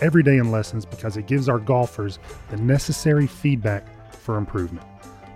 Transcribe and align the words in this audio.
every 0.00 0.22
day 0.22 0.38
in 0.38 0.50
lessons 0.50 0.84
because 0.84 1.16
it 1.16 1.26
gives 1.26 1.48
our 1.48 1.58
golfers 1.58 2.18
the 2.50 2.56
necessary 2.56 3.26
feedback 3.26 3.86
for 4.12 4.36
improvement. 4.36 4.86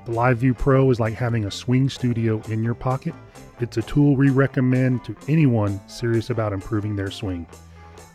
The 0.04 0.12
LiveView 0.12 0.58
Pro 0.58 0.90
is 0.90 0.98
like 0.98 1.14
having 1.14 1.44
a 1.44 1.50
swing 1.50 1.88
studio 1.88 2.42
in 2.48 2.64
your 2.64 2.74
pocket. 2.74 3.14
It's 3.60 3.76
a 3.76 3.82
tool 3.82 4.16
we 4.16 4.30
recommend 4.30 5.04
to 5.04 5.14
anyone 5.28 5.80
serious 5.88 6.30
about 6.30 6.52
improving 6.52 6.96
their 6.96 7.10
swing. 7.10 7.46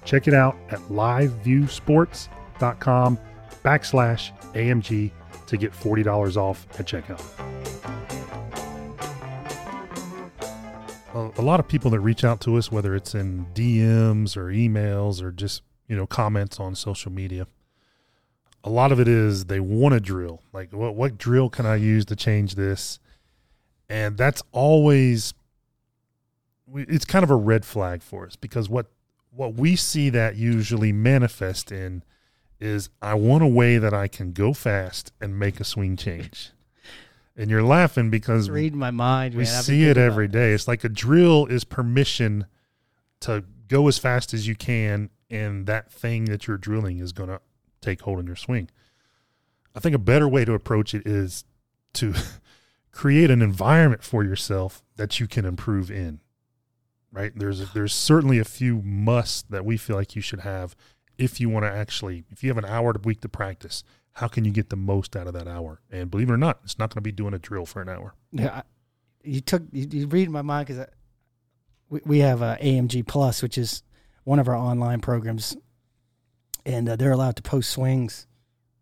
Check 0.03 0.27
it 0.27 0.33
out 0.33 0.57
at 0.69 0.79
liveviewsports.com 0.79 3.17
backslash 3.63 4.53
AMG 4.53 5.11
to 5.47 5.57
get 5.57 5.71
$40 5.71 6.37
off 6.37 6.67
at 6.79 6.85
checkout. 6.85 7.21
A 11.13 11.41
lot 11.41 11.59
of 11.59 11.67
people 11.67 11.89
that 11.91 12.01
reach 12.01 12.23
out 12.23 12.41
to 12.41 12.57
us, 12.57 12.71
whether 12.71 12.93
it's 12.93 13.15
in 13.15 13.47
DMs 13.55 14.37
or 14.37 14.47
emails 14.47 15.21
or 15.21 15.31
just 15.31 15.63
you 15.87 15.95
know 15.95 16.07
comments 16.07 16.59
on 16.59 16.75
social 16.75 17.11
media. 17.11 17.47
A 18.63 18.69
lot 18.69 18.91
of 18.91 18.99
it 18.99 19.07
is 19.07 19.45
they 19.45 19.59
want 19.59 19.93
to 19.93 19.99
drill. 19.99 20.41
Like 20.53 20.73
what 20.73 20.95
what 20.95 21.17
drill 21.17 21.49
can 21.49 21.65
i 21.65 21.75
use 21.75 22.05
to 22.05 22.15
change 22.15 22.55
this? 22.55 22.99
And 23.89 24.17
that's 24.17 24.43
always 24.51 25.33
it's 26.75 27.05
kind 27.05 27.23
of 27.23 27.31
a 27.31 27.35
red 27.35 27.65
flag 27.65 28.01
for 28.01 28.25
us 28.25 28.35
because 28.35 28.69
what 28.69 28.87
what 29.31 29.53
we 29.53 29.75
see 29.75 30.09
that 30.09 30.35
usually 30.35 30.91
manifest 30.91 31.71
in 31.71 32.03
is 32.59 32.89
i 33.01 33.13
want 33.13 33.43
a 33.43 33.47
way 33.47 33.77
that 33.77 33.93
i 33.93 34.07
can 34.07 34.33
go 34.33 34.51
fast 34.51 35.13
and 35.21 35.39
make 35.39 35.59
a 35.59 35.63
swing 35.63 35.95
change. 35.95 36.51
And 37.39 37.51
you're 37.51 37.61
laughing 37.61 38.09
because 38.09 38.49
reading 38.49 38.79
my 38.79 38.89
mind 38.89 39.35
we 39.35 39.43
man. 39.43 39.61
see 39.61 39.83
it 39.83 39.95
every 39.95 40.27
day. 40.27 40.53
It's 40.53 40.67
like 40.67 40.83
a 40.83 40.89
drill 40.89 41.45
is 41.45 41.63
permission 41.63 42.47
to 43.19 43.43
go 43.67 43.87
as 43.87 43.99
fast 43.99 44.33
as 44.33 44.47
you 44.47 44.55
can 44.55 45.11
and 45.29 45.65
that 45.65 45.91
thing 45.91 46.25
that 46.25 46.47
you're 46.47 46.57
drilling 46.57 46.99
is 46.99 47.11
going 47.11 47.29
to 47.29 47.41
take 47.81 48.01
hold 48.01 48.19
in 48.19 48.27
your 48.27 48.35
swing. 48.35 48.69
I 49.75 49.79
think 49.79 49.95
a 49.95 49.99
better 49.99 50.27
way 50.27 50.45
to 50.45 50.53
approach 50.53 50.93
it 50.93 51.05
is 51.05 51.45
to 51.93 52.13
create 52.91 53.29
an 53.29 53.41
environment 53.41 54.03
for 54.03 54.23
yourself 54.23 54.83
that 54.95 55.19
you 55.19 55.27
can 55.27 55.45
improve 55.45 55.91
in. 55.91 56.19
Right? 57.11 57.31
There's 57.35 57.71
there's 57.73 57.93
certainly 57.93 58.37
a 58.37 58.43
few 58.43 58.81
musts 58.81 59.43
that 59.49 59.65
we 59.65 59.77
feel 59.77 59.95
like 59.95 60.15
you 60.15 60.21
should 60.21 60.41
have 60.41 60.75
if 61.17 61.39
you 61.39 61.49
want 61.49 61.63
to 61.63 61.71
actually 61.71 62.25
if 62.29 62.43
you 62.43 62.49
have 62.49 62.57
an 62.57 62.65
hour 62.65 62.91
a 62.91 62.99
week 62.99 63.21
to 63.21 63.29
practice. 63.29 63.83
How 64.13 64.27
can 64.27 64.45
you 64.45 64.51
get 64.51 64.69
the 64.69 64.75
most 64.75 65.15
out 65.15 65.27
of 65.27 65.33
that 65.33 65.47
hour? 65.47 65.79
And 65.91 66.09
believe 66.09 66.29
it 66.29 66.33
or 66.33 66.37
not, 66.37 66.59
it's 66.63 66.79
not 66.79 66.89
going 66.89 66.95
to 66.97 67.01
be 67.01 67.11
doing 67.11 67.35
a 67.35 67.39
drill 67.39 67.67
for 67.67 67.83
an 67.83 67.89
hour. 67.89 68.15
Yeah, 68.31 68.49
I, 68.49 68.63
you 69.23 69.41
took 69.41 69.63
you, 69.71 69.87
you 69.89 70.07
read 70.07 70.29
my 70.29 70.41
mind 70.41 70.67
because 70.67 70.87
we, 71.89 72.01
we 72.03 72.19
have 72.19 72.41
uh, 72.41 72.57
a 72.59 72.79
AMG 72.79 73.05
Plus, 73.07 73.41
which 73.41 73.57
is 73.57 73.83
one 74.27 74.39
of 74.39 74.49
our 74.49 74.57
online 74.57 74.99
programs, 74.99 75.55
and 76.65 76.89
uh, 76.89 76.97
they're 76.97 77.13
allowed 77.13 77.37
to 77.37 77.41
post 77.41 77.69
swings 77.69 78.27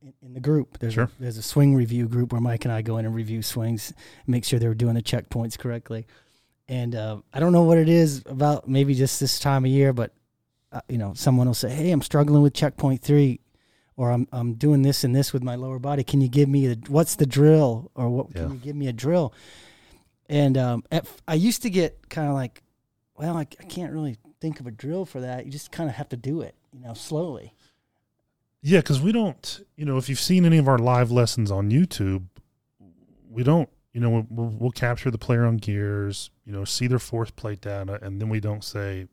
in, 0.02 0.12
in 0.24 0.34
the 0.34 0.40
group. 0.40 0.80
There's 0.80 0.96
sure. 0.96 1.04
a, 1.04 1.10
there's 1.20 1.38
a 1.38 1.44
swing 1.44 1.76
review 1.76 2.08
group 2.08 2.32
where 2.32 2.42
Mike 2.42 2.66
and 2.66 2.72
I 2.72 2.82
go 2.82 2.98
in 2.98 3.06
and 3.06 3.14
review 3.14 3.44
swings, 3.44 3.94
make 4.26 4.44
sure 4.44 4.58
they 4.58 4.66
are 4.66 4.73
doing 4.73 4.96
the 4.96 5.04
checkpoints 5.04 5.56
correctly. 5.56 6.08
And 6.68 6.96
uh, 6.96 7.18
I 7.32 7.40
don't 7.40 7.54
know 7.54 7.62
what 7.62 7.78
it 7.78 7.88
is 7.88 8.23
about 8.26 8.68
maybe 8.68 8.96
just 8.96 9.20
this 9.20 9.38
time 9.38 9.66
of 9.66 9.70
year, 9.70 9.94
but 9.94 10.14
uh, 10.72 10.82
you 10.89 10.98
know, 10.98 11.14
someone 11.14 11.45
will 11.45 11.54
say, 11.54 11.70
"Hey, 11.70 11.92
I'm 11.92 12.02
struggling 12.02 12.42
with 12.42 12.55
checkpoint 12.55 13.04
three, 13.04 13.39
or 13.98 14.10
I'm 14.10 14.28
I'm 14.32 14.55
doing 14.55 14.82
this 14.82 15.04
and 15.04 15.16
this 15.16 15.32
with 15.32 15.44
my 15.44 15.54
lower 15.54 15.78
body. 15.78 16.04
Can 16.04 16.22
you 16.22 16.28
give 16.28 16.50
me 16.50 16.66
the 16.66 16.89
what's 16.89 17.17
the 17.17 17.28
drill, 17.28 17.92
or 17.94 18.10
what 18.10 18.30
yeah. 18.34 18.42
can 18.42 18.54
you 18.54 18.58
give 18.58 18.76
me 18.76 18.88
a 18.88 18.94
drill?" 18.94 19.32
And 20.28 20.58
um, 20.58 20.84
at, 20.92 21.08
I 21.28 21.36
used 21.36 21.61
to 21.61 21.70
get 21.70 22.10
kind 22.10 22.30
of 22.30 22.34
like, 22.34 22.64
"Well, 23.16 23.38
I, 23.38 23.42
I 23.42 23.64
can't 23.66 23.94
really 23.94 24.17
think 24.45 24.60
of 24.60 24.67
a 24.67 24.72
drill 24.72 25.06
for 25.06 25.20
that. 25.22 25.44
You 25.45 25.52
just 25.52 25.72
kind 25.72 25.89
of 25.89 25.95
have 25.95 26.08
to 26.10 26.17
do 26.17 26.42
it, 26.42 26.54
you 26.72 26.80
know, 26.80 26.94
slowly. 26.94 27.56
Yeah, 28.61 28.80
because 28.80 29.02
we 29.02 29.11
don't, 29.11 29.66
you 29.76 29.86
know, 29.86 29.98
if 29.98 30.08
you've 30.08 30.20
seen 30.20 30.45
any 30.45 30.60
of 30.60 30.67
our 30.67 30.78
live 30.78 31.10
lessons 31.11 31.50
on 31.50 31.72
YouTube, 31.72 32.26
we 33.28 33.42
don't, 33.44 33.70
you 33.92 34.00
know, 34.00 34.28
we'll, 34.30 34.54
we'll 34.60 34.72
capture 34.72 35.10
the 35.10 35.17
player 35.17 35.45
on 35.45 35.58
gears, 35.58 36.30
you 36.45 36.54
know, 36.54 36.64
see 36.64 36.86
their 36.86 37.00
force 37.00 37.32
plate 37.32 37.61
data, 37.61 37.98
and 38.04 38.22
then 38.22 38.30
we 38.30 38.39
don't 38.39 38.64
say, 38.64 39.08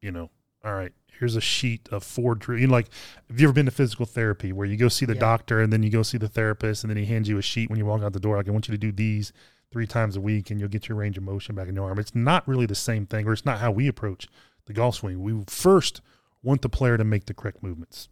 you 0.00 0.10
know, 0.10 0.30
all 0.64 0.74
right, 0.74 0.92
here's 1.16 1.36
a 1.36 1.40
sheet 1.40 1.88
of 1.92 2.02
four 2.02 2.34
drill. 2.34 2.58
You 2.58 2.66
know, 2.66 2.72
like, 2.72 2.88
have 3.28 3.38
you 3.38 3.46
ever 3.46 3.52
been 3.52 3.66
to 3.66 3.72
physical 3.72 4.04
therapy 4.04 4.52
where 4.52 4.66
you 4.66 4.76
go 4.76 4.88
see 4.88 5.06
the 5.06 5.14
yeah. 5.14 5.20
doctor 5.20 5.60
and 5.60 5.72
then 5.72 5.84
you 5.84 5.90
go 5.90 6.02
see 6.02 6.18
the 6.18 6.28
therapist 6.28 6.82
and 6.82 6.90
then 6.90 6.96
he 6.96 7.04
hands 7.04 7.28
you 7.28 7.38
a 7.38 7.42
sheet 7.42 7.70
when 7.70 7.78
you 7.78 7.86
walk 7.86 8.02
out 8.02 8.14
the 8.14 8.18
door? 8.18 8.36
Like, 8.36 8.48
I 8.48 8.50
want 8.50 8.66
you 8.66 8.72
to 8.72 8.78
do 8.78 8.90
these 8.90 9.32
three 9.70 9.86
times 9.86 10.16
a 10.16 10.20
week 10.20 10.50
and 10.50 10.58
you'll 10.58 10.68
get 10.68 10.88
your 10.88 10.98
range 10.98 11.16
of 11.16 11.22
motion 11.22 11.54
back 11.54 11.68
in 11.68 11.76
your 11.76 11.84
arm. 11.84 11.98
It's 11.98 12.14
not 12.14 12.46
really 12.48 12.66
the 12.66 12.74
same 12.74 13.06
thing, 13.06 13.28
or 13.28 13.32
it's 13.32 13.44
not 13.44 13.58
how 13.58 13.70
we 13.70 13.86
approach 13.88 14.26
the 14.66 14.72
golf 14.72 14.96
swing. 14.96 15.22
We 15.22 15.44
first 15.46 16.00
want 16.42 16.62
the 16.62 16.68
player 16.68 16.96
to 16.96 17.04
make 17.04 17.26
the 17.26 17.34
correct 17.34 17.62
movements. 17.62 18.08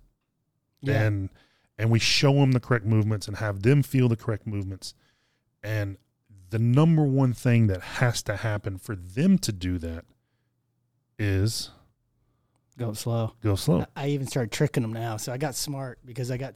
Yeah. 0.81 1.03
And 1.03 1.31
and 1.79 1.91
we 1.91 1.99
show 1.99 2.33
them 2.35 2.53
the 2.53 2.61
correct 2.61 2.85
movements 2.85 3.27
and 3.27 3.37
have 3.39 3.63
them 3.63 3.83
feel 3.83 4.09
the 4.09 4.17
correct 4.17 4.47
movements. 4.47 4.95
And 5.63 5.99
the 6.51 6.59
number 6.59 7.03
one 7.03 7.33
thing 7.33 7.67
that 7.67 7.81
has 7.81 8.23
to 8.25 8.37
happen 8.37 8.79
for 8.79 8.95
them 8.95 9.39
to 9.39 9.53
do 9.53 9.79
that 9.79 10.05
is 11.19 11.71
go 12.79 12.93
slow. 12.93 13.33
Go 13.43 13.57
slow. 13.57 13.87
I 13.97 14.09
even 14.09 14.27
started 14.27 14.53
tricking 14.53 14.83
them 14.83 14.93
now. 14.93 15.17
So 15.17 15.33
I 15.33 15.37
got 15.37 15.55
smart 15.55 15.99
because 16.05 16.31
I 16.31 16.37
got 16.37 16.55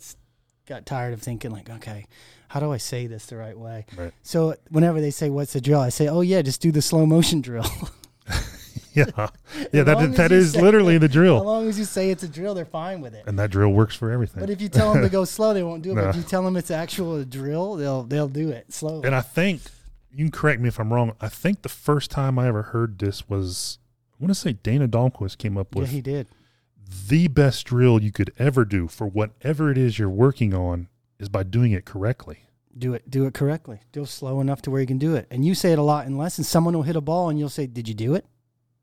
got 0.67 0.87
tired 0.87 1.15
of 1.15 1.23
thinking 1.23 1.51
like, 1.51 1.71
okay, 1.71 2.07
how 2.49 2.61
do 2.61 2.73
I 2.73 2.77
say 2.77 3.07
this 3.07 3.27
the 3.27 3.37
right 3.37 3.59
way? 3.59 3.87
Right. 3.97 4.13
So 4.23 4.55
whenever 4.71 5.01
they 5.01 5.11
say 5.11 5.31
what's 5.31 5.53
the 5.53 5.61
drill, 5.61 5.81
I 5.81 5.89
say, 5.89 6.09
oh 6.09 6.21
yeah, 6.21 6.43
just 6.43 6.61
do 6.61 6.71
the 6.71 6.83
slow 6.83 7.07
motion 7.07 7.41
drill. 7.49 7.67
Yeah, 8.99 9.29
yeah. 9.73 9.83
That 9.83 10.15
that 10.17 10.33
is 10.33 10.57
literally 10.57 10.99
the 10.99 11.09
drill. 11.09 11.39
As 11.39 11.45
long 11.45 11.69
as 11.69 11.79
you 11.79 11.85
say 11.85 12.11
it's 12.11 12.23
a 12.23 12.29
drill, 12.29 12.55
they're 12.55 12.65
fine 12.65 13.01
with 13.01 13.15
it. 13.15 13.25
And 13.27 13.39
that 13.39 13.51
drill 13.51 13.71
works 13.71 13.95
for 13.95 14.11
everything. 14.11 14.41
But 14.41 14.51
if 14.51 14.61
you 14.61 14.69
tell 14.69 14.93
them 14.93 15.03
to 15.03 15.09
go 15.09 15.25
slow, 15.37 15.55
they 15.55 15.63
won't 15.63 15.83
do 15.83 15.93
it. 15.93 15.95
But 15.97 16.09
if 16.11 16.17
you 16.17 16.23
tell 16.23 16.43
them 16.43 16.57
it's 16.57 16.71
actual 16.71 17.25
drill, 17.25 17.77
they'll 17.77 18.03
they'll 18.03 18.29
do 18.29 18.51
it 18.51 18.73
slow. 18.73 19.03
And 19.03 19.15
I 19.15 19.21
think 19.21 19.63
you 20.13 20.25
can 20.25 20.31
correct 20.31 20.61
me 20.61 20.69
if 20.69 20.79
I'm 20.81 20.93
wrong. 20.93 21.15
I 21.21 21.29
think 21.29 21.63
the 21.63 21.69
first 21.69 22.11
time 22.11 22.39
I 22.39 22.49
ever 22.49 22.63
heard 22.63 22.99
this 22.99 23.29
was 23.29 23.79
I 24.15 24.25
want 24.25 24.31
to 24.31 24.41
say 24.41 24.55
Dana 24.55 24.89
Dahlquist 24.89 25.39
came 25.39 25.57
up 25.57 25.75
with. 25.75 25.89
Yeah, 25.89 25.95
he 25.95 26.01
did. 26.01 26.27
The 27.07 27.29
best 27.29 27.67
drill 27.67 28.03
you 28.03 28.11
could 28.11 28.33
ever 28.39 28.65
do 28.65 28.89
for 28.89 29.07
whatever 29.07 29.71
it 29.71 29.79
is 29.79 29.99
you're 29.99 30.09
working 30.09 30.55
on 30.55 30.89
is 31.19 31.29
by 31.29 31.43
doing 31.43 31.73
it 31.73 31.85
correctly. 31.85 32.41
Do 32.77 32.95
it, 32.95 33.11
do 33.11 33.27
it 33.27 33.35
correctly. 33.35 33.81
Do 33.93 34.03
it 34.03 34.07
slow 34.07 34.41
enough 34.41 34.63
to 34.63 34.71
where 34.71 34.81
you 34.81 34.87
can 34.87 34.99
do 34.99 35.15
it. 35.17 35.27
And 35.31 35.45
you 35.45 35.55
say 35.55 35.73
it 35.73 35.79
a 35.79 35.83
lot 35.83 36.07
in 36.07 36.17
lessons. 36.17 36.49
Someone 36.49 36.75
will 36.75 36.83
hit 36.83 36.97
a 36.97 37.01
ball, 37.01 37.29
and 37.29 37.39
you'll 37.39 37.49
say, 37.49 37.67
"Did 37.67 37.89
you 37.89 37.95
do 37.95 38.15
it?" 38.15 38.25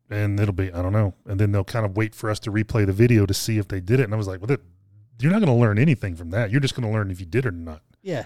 And 0.09 0.39
it'll 0.39 0.53
be 0.53 0.71
I 0.71 0.81
don't 0.81 0.93
know, 0.93 1.13
and 1.25 1.39
then 1.39 1.51
they'll 1.51 1.63
kind 1.63 1.85
of 1.85 1.95
wait 1.97 2.15
for 2.15 2.29
us 2.29 2.39
to 2.41 2.51
replay 2.51 2.85
the 2.85 2.93
video 2.93 3.25
to 3.25 3.33
see 3.33 3.57
if 3.57 3.67
they 3.67 3.79
did 3.79 3.99
it. 3.99 4.03
And 4.03 4.13
I 4.13 4.17
was 4.17 4.27
like, 4.27 4.41
well, 4.41 4.57
you're 5.19 5.31
not 5.31 5.39
going 5.39 5.47
to 5.47 5.61
learn 5.61 5.79
anything 5.79 6.15
from 6.15 6.31
that. 6.31 6.51
You're 6.51 6.61
just 6.61 6.75
going 6.75 6.87
to 6.87 6.93
learn 6.93 7.11
if 7.11 7.19
you 7.19 7.25
did 7.25 7.45
or 7.45 7.51
not. 7.51 7.81
Yeah, 8.01 8.25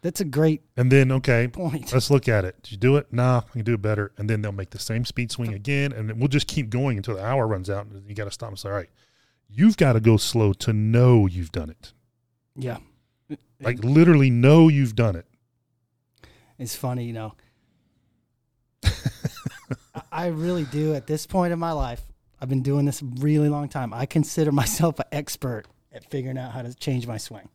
that's 0.00 0.20
a 0.20 0.24
great. 0.24 0.62
And 0.76 0.90
then 0.90 1.12
okay, 1.12 1.48
point. 1.48 1.92
Let's 1.92 2.10
look 2.10 2.28
at 2.28 2.44
it. 2.44 2.62
Did 2.62 2.72
you 2.72 2.78
do 2.78 2.96
it? 2.96 3.12
Nah, 3.12 3.42
I 3.48 3.52
can 3.52 3.62
do 3.62 3.74
it 3.74 3.82
better. 3.82 4.12
And 4.16 4.28
then 4.28 4.42
they'll 4.42 4.52
make 4.52 4.70
the 4.70 4.78
same 4.78 5.04
speed 5.04 5.30
swing 5.30 5.52
again, 5.54 5.92
and 5.92 6.18
we'll 6.18 6.28
just 6.28 6.46
keep 6.46 6.70
going 6.70 6.96
until 6.96 7.16
the 7.16 7.24
hour 7.24 7.46
runs 7.46 7.68
out, 7.68 7.86
and 7.86 8.08
you 8.08 8.14
got 8.14 8.24
to 8.24 8.30
stop 8.30 8.48
and 8.48 8.58
say, 8.58 8.68
all 8.68 8.74
right, 8.74 8.90
you've 9.48 9.76
got 9.76 9.92
to 9.92 10.00
go 10.00 10.16
slow 10.16 10.52
to 10.54 10.72
know 10.72 11.26
you've 11.26 11.52
done 11.52 11.70
it. 11.70 11.92
Yeah, 12.56 12.78
like 13.60 13.82
literally 13.84 14.30
know 14.30 14.68
you've 14.68 14.96
done 14.96 15.16
it. 15.16 15.26
It's 16.58 16.76
funny, 16.76 17.04
you 17.04 17.12
know. 17.12 17.34
I 20.12 20.26
really 20.26 20.64
do 20.64 20.94
at 20.94 21.06
this 21.06 21.26
point 21.26 21.52
in 21.52 21.58
my 21.58 21.72
life. 21.72 22.02
I've 22.40 22.48
been 22.48 22.62
doing 22.62 22.86
this 22.86 23.02
a 23.02 23.04
really 23.04 23.48
long 23.48 23.68
time. 23.68 23.92
I 23.92 24.06
consider 24.06 24.52
myself 24.52 24.98
an 24.98 25.06
expert 25.12 25.64
at 25.92 26.04
figuring 26.10 26.38
out 26.38 26.52
how 26.52 26.62
to 26.62 26.74
change 26.74 27.06
my 27.06 27.18
swing. 27.18 27.48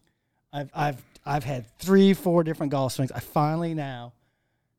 I've 0.53 0.69
I've 0.73 1.03
I've 1.25 1.43
had 1.43 1.65
three, 1.79 2.13
four 2.13 2.43
different 2.43 2.71
golf 2.71 2.93
swings. 2.93 3.11
I 3.11 3.19
finally 3.19 3.73
now 3.73 4.13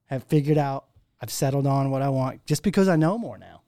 have 0.07 0.25
figured 0.25 0.59
out. 0.59 0.87
I've 1.21 1.31
settled 1.31 1.67
on 1.67 1.91
what 1.91 2.03
I 2.03 2.09
want 2.11 2.45
just 2.47 2.63
because 2.63 2.89
I 2.89 2.97
know 2.97 3.19
more 3.19 3.39
now. 3.39 3.63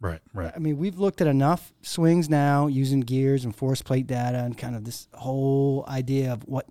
Right, 0.00 0.20
right. 0.34 0.52
I 0.54 0.58
mean, 0.58 0.76
we've 0.76 0.98
looked 0.98 1.20
at 1.20 1.26
enough 1.26 1.72
swings 1.82 2.28
now 2.28 2.66
using 2.66 3.00
gears 3.00 3.44
and 3.44 3.54
force 3.54 3.80
plate 3.80 4.06
data 4.06 4.38
and 4.38 4.56
kind 4.56 4.76
of 4.76 4.84
this 4.84 5.08
whole 5.14 5.84
idea 5.88 6.32
of 6.32 6.42
what. 6.46 6.66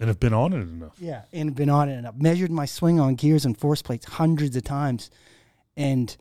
And 0.00 0.08
have 0.08 0.20
been 0.20 0.34
on 0.34 0.52
it 0.52 0.60
enough. 0.60 0.94
Yeah, 0.98 1.22
and 1.32 1.54
been 1.54 1.70
on 1.70 1.88
it 1.88 1.96
enough. 1.98 2.14
Measured 2.16 2.50
my 2.50 2.66
swing 2.66 3.00
on 3.00 3.14
gears 3.16 3.44
and 3.44 3.56
force 3.56 3.82
plates 3.82 4.06
hundreds 4.06 4.54
of 4.56 4.64
times 4.64 5.10
and 5.78 6.16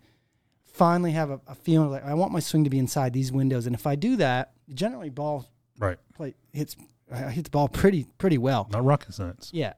finally 0.65 1.11
have 1.11 1.31
a, 1.31 1.41
a, 1.47 1.55
feeling 1.55 1.89
like 1.89 2.05
I 2.05 2.13
want 2.13 2.31
my 2.31 2.39
swing 2.39 2.63
to 2.63 2.69
be 2.69 2.77
inside 2.77 3.11
these 3.11 3.31
windows. 3.31 3.65
And 3.65 3.75
if 3.75 3.87
I 3.87 3.95
do 3.95 4.15
that, 4.17 4.53
generally 4.73 5.09
ball 5.09 5.49
right 5.79 5.97
play 6.13 6.35
hits 6.53 6.77
uh, 7.11 7.15
I 7.15 7.31
hit 7.31 7.45
the 7.45 7.49
ball 7.49 7.67
pretty 7.67 8.05
pretty 8.17 8.37
well. 8.37 8.69
Not 8.71 8.85
rocket 8.85 9.13
science. 9.13 9.49
Yeah, 9.51 9.73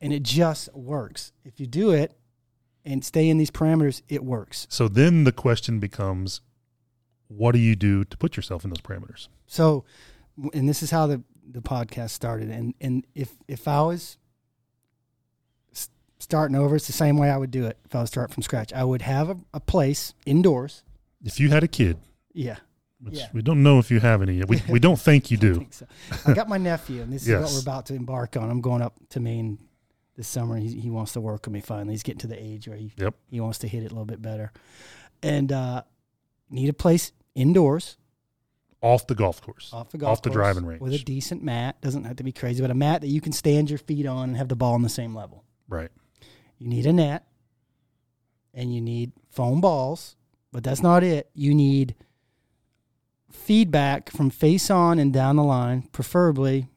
and 0.00 0.12
it 0.12 0.22
just 0.22 0.72
works. 0.74 1.32
If 1.44 1.60
you 1.60 1.66
do 1.66 1.90
it 1.90 2.16
and 2.84 3.04
stay 3.04 3.28
in 3.28 3.36
these 3.36 3.50
parameters, 3.50 4.02
it 4.08 4.24
works. 4.24 4.66
So 4.70 4.88
then 4.88 5.24
the 5.24 5.32
question 5.32 5.80
becomes, 5.80 6.40
what 7.28 7.52
do 7.52 7.58
you 7.58 7.74
do 7.74 8.04
to 8.04 8.16
put 8.16 8.36
yourself 8.36 8.64
in 8.64 8.70
those 8.70 8.82
parameters? 8.82 9.28
So, 9.46 9.84
and 10.52 10.68
this 10.68 10.82
is 10.82 10.90
how 10.90 11.08
the 11.08 11.22
the 11.50 11.62
podcast 11.62 12.10
started. 12.10 12.50
And 12.50 12.74
and 12.80 13.04
if 13.14 13.32
if 13.48 13.66
I 13.66 13.82
was 13.82 14.18
starting 16.24 16.56
over, 16.56 16.74
it's 16.76 16.86
the 16.88 16.92
same 16.92 17.16
way 17.18 17.30
I 17.30 17.36
would 17.36 17.50
do 17.50 17.66
it. 17.66 17.78
If 17.84 17.94
I 17.94 18.00
was 18.00 18.10
starting 18.10 18.34
from 18.34 18.42
scratch, 18.42 18.72
I 18.72 18.82
would 18.84 19.02
have 19.02 19.30
a, 19.30 19.36
a 19.54 19.60
place 19.60 20.14
indoors. 20.26 20.82
If 21.24 21.38
you 21.38 21.48
had 21.50 21.62
a 21.62 21.68
kid, 21.68 21.98
Yeah, 22.32 22.56
which 23.00 23.14
Yeah. 23.18 23.28
we 23.32 23.42
don't 23.42 23.62
know 23.62 23.78
if 23.78 23.90
you 23.90 24.00
have 24.00 24.20
any 24.22 24.34
yet, 24.38 24.48
we, 24.48 24.62
we 24.68 24.78
don't 24.80 24.98
think 25.08 25.30
you 25.30 25.36
I 25.38 25.40
do. 25.40 25.54
think 25.54 25.72
so. 25.72 25.86
I 26.26 26.32
got 26.34 26.48
my 26.48 26.58
nephew, 26.58 27.00
and 27.02 27.12
this 27.12 27.26
is 27.26 27.32
what 27.40 27.50
we're 27.52 27.60
about 27.60 27.86
to 27.86 27.94
embark 27.94 28.36
on. 28.36 28.50
I'm 28.50 28.60
going 28.60 28.82
up 28.82 28.94
to 29.10 29.20
Maine 29.20 29.58
this 30.16 30.28
summer. 30.28 30.56
He, 30.56 30.80
he 30.80 30.90
wants 30.90 31.12
to 31.14 31.20
work 31.20 31.46
with 31.46 31.52
me 31.52 31.60
finally. 31.60 31.92
He's 31.94 32.02
getting 32.02 32.20
to 32.20 32.26
the 32.26 32.42
age 32.42 32.66
where 32.68 32.76
he 32.76 32.92
Yep. 32.96 33.14
he 33.30 33.40
wants 33.40 33.58
to 33.60 33.68
hit 33.68 33.82
it 33.82 33.86
a 33.86 33.94
little 33.94 34.04
bit 34.04 34.20
better, 34.22 34.52
and 35.22 35.50
uh, 35.52 35.82
need 36.50 36.68
a 36.68 36.72
place 36.74 37.12
indoors 37.34 37.96
Off 38.80 39.06
the 39.06 39.14
golf 39.14 39.40
course. 39.40 39.70
off 39.72 39.90
the 39.90 39.98
golf 39.98 40.18
Off 40.18 40.22
the 40.22 40.28
course 40.30 40.34
driving 40.36 40.66
range. 40.66 40.80
with 40.80 40.92
a 40.92 40.98
decent 40.98 41.42
mat. 41.42 41.80
Doesn't 41.80 42.04
have 42.04 42.16
to 42.16 42.22
be 42.24 42.32
crazy, 42.32 42.60
but 42.60 42.70
a 42.70 42.74
mat 42.74 43.00
that 43.00 43.08
you 43.08 43.20
can 43.20 43.32
stand 43.32 43.70
your 43.70 43.78
feet 43.78 44.06
on 44.06 44.28
and 44.30 44.36
have 44.36 44.48
the 44.48 44.56
ball 44.56 44.74
on 44.74 44.82
the 44.82 44.88
same 44.90 45.14
level. 45.14 45.42
Right. 45.68 45.90
You 46.64 46.70
need 46.70 46.86
a 46.86 46.94
net, 46.94 47.26
and 48.54 48.74
you 48.74 48.80
need 48.80 49.12
foam 49.28 49.60
balls, 49.60 50.16
but 50.50 50.64
that's 50.64 50.80
not 50.82 51.04
it. 51.04 51.28
You 51.34 51.54
need 51.54 51.94
feedback 53.30 54.08
from 54.10 54.30
face 54.30 54.70
on 54.70 54.98
and 54.98 55.12
down 55.12 55.36
the 55.36 55.42
line, 55.44 55.82
preferably 55.92 56.68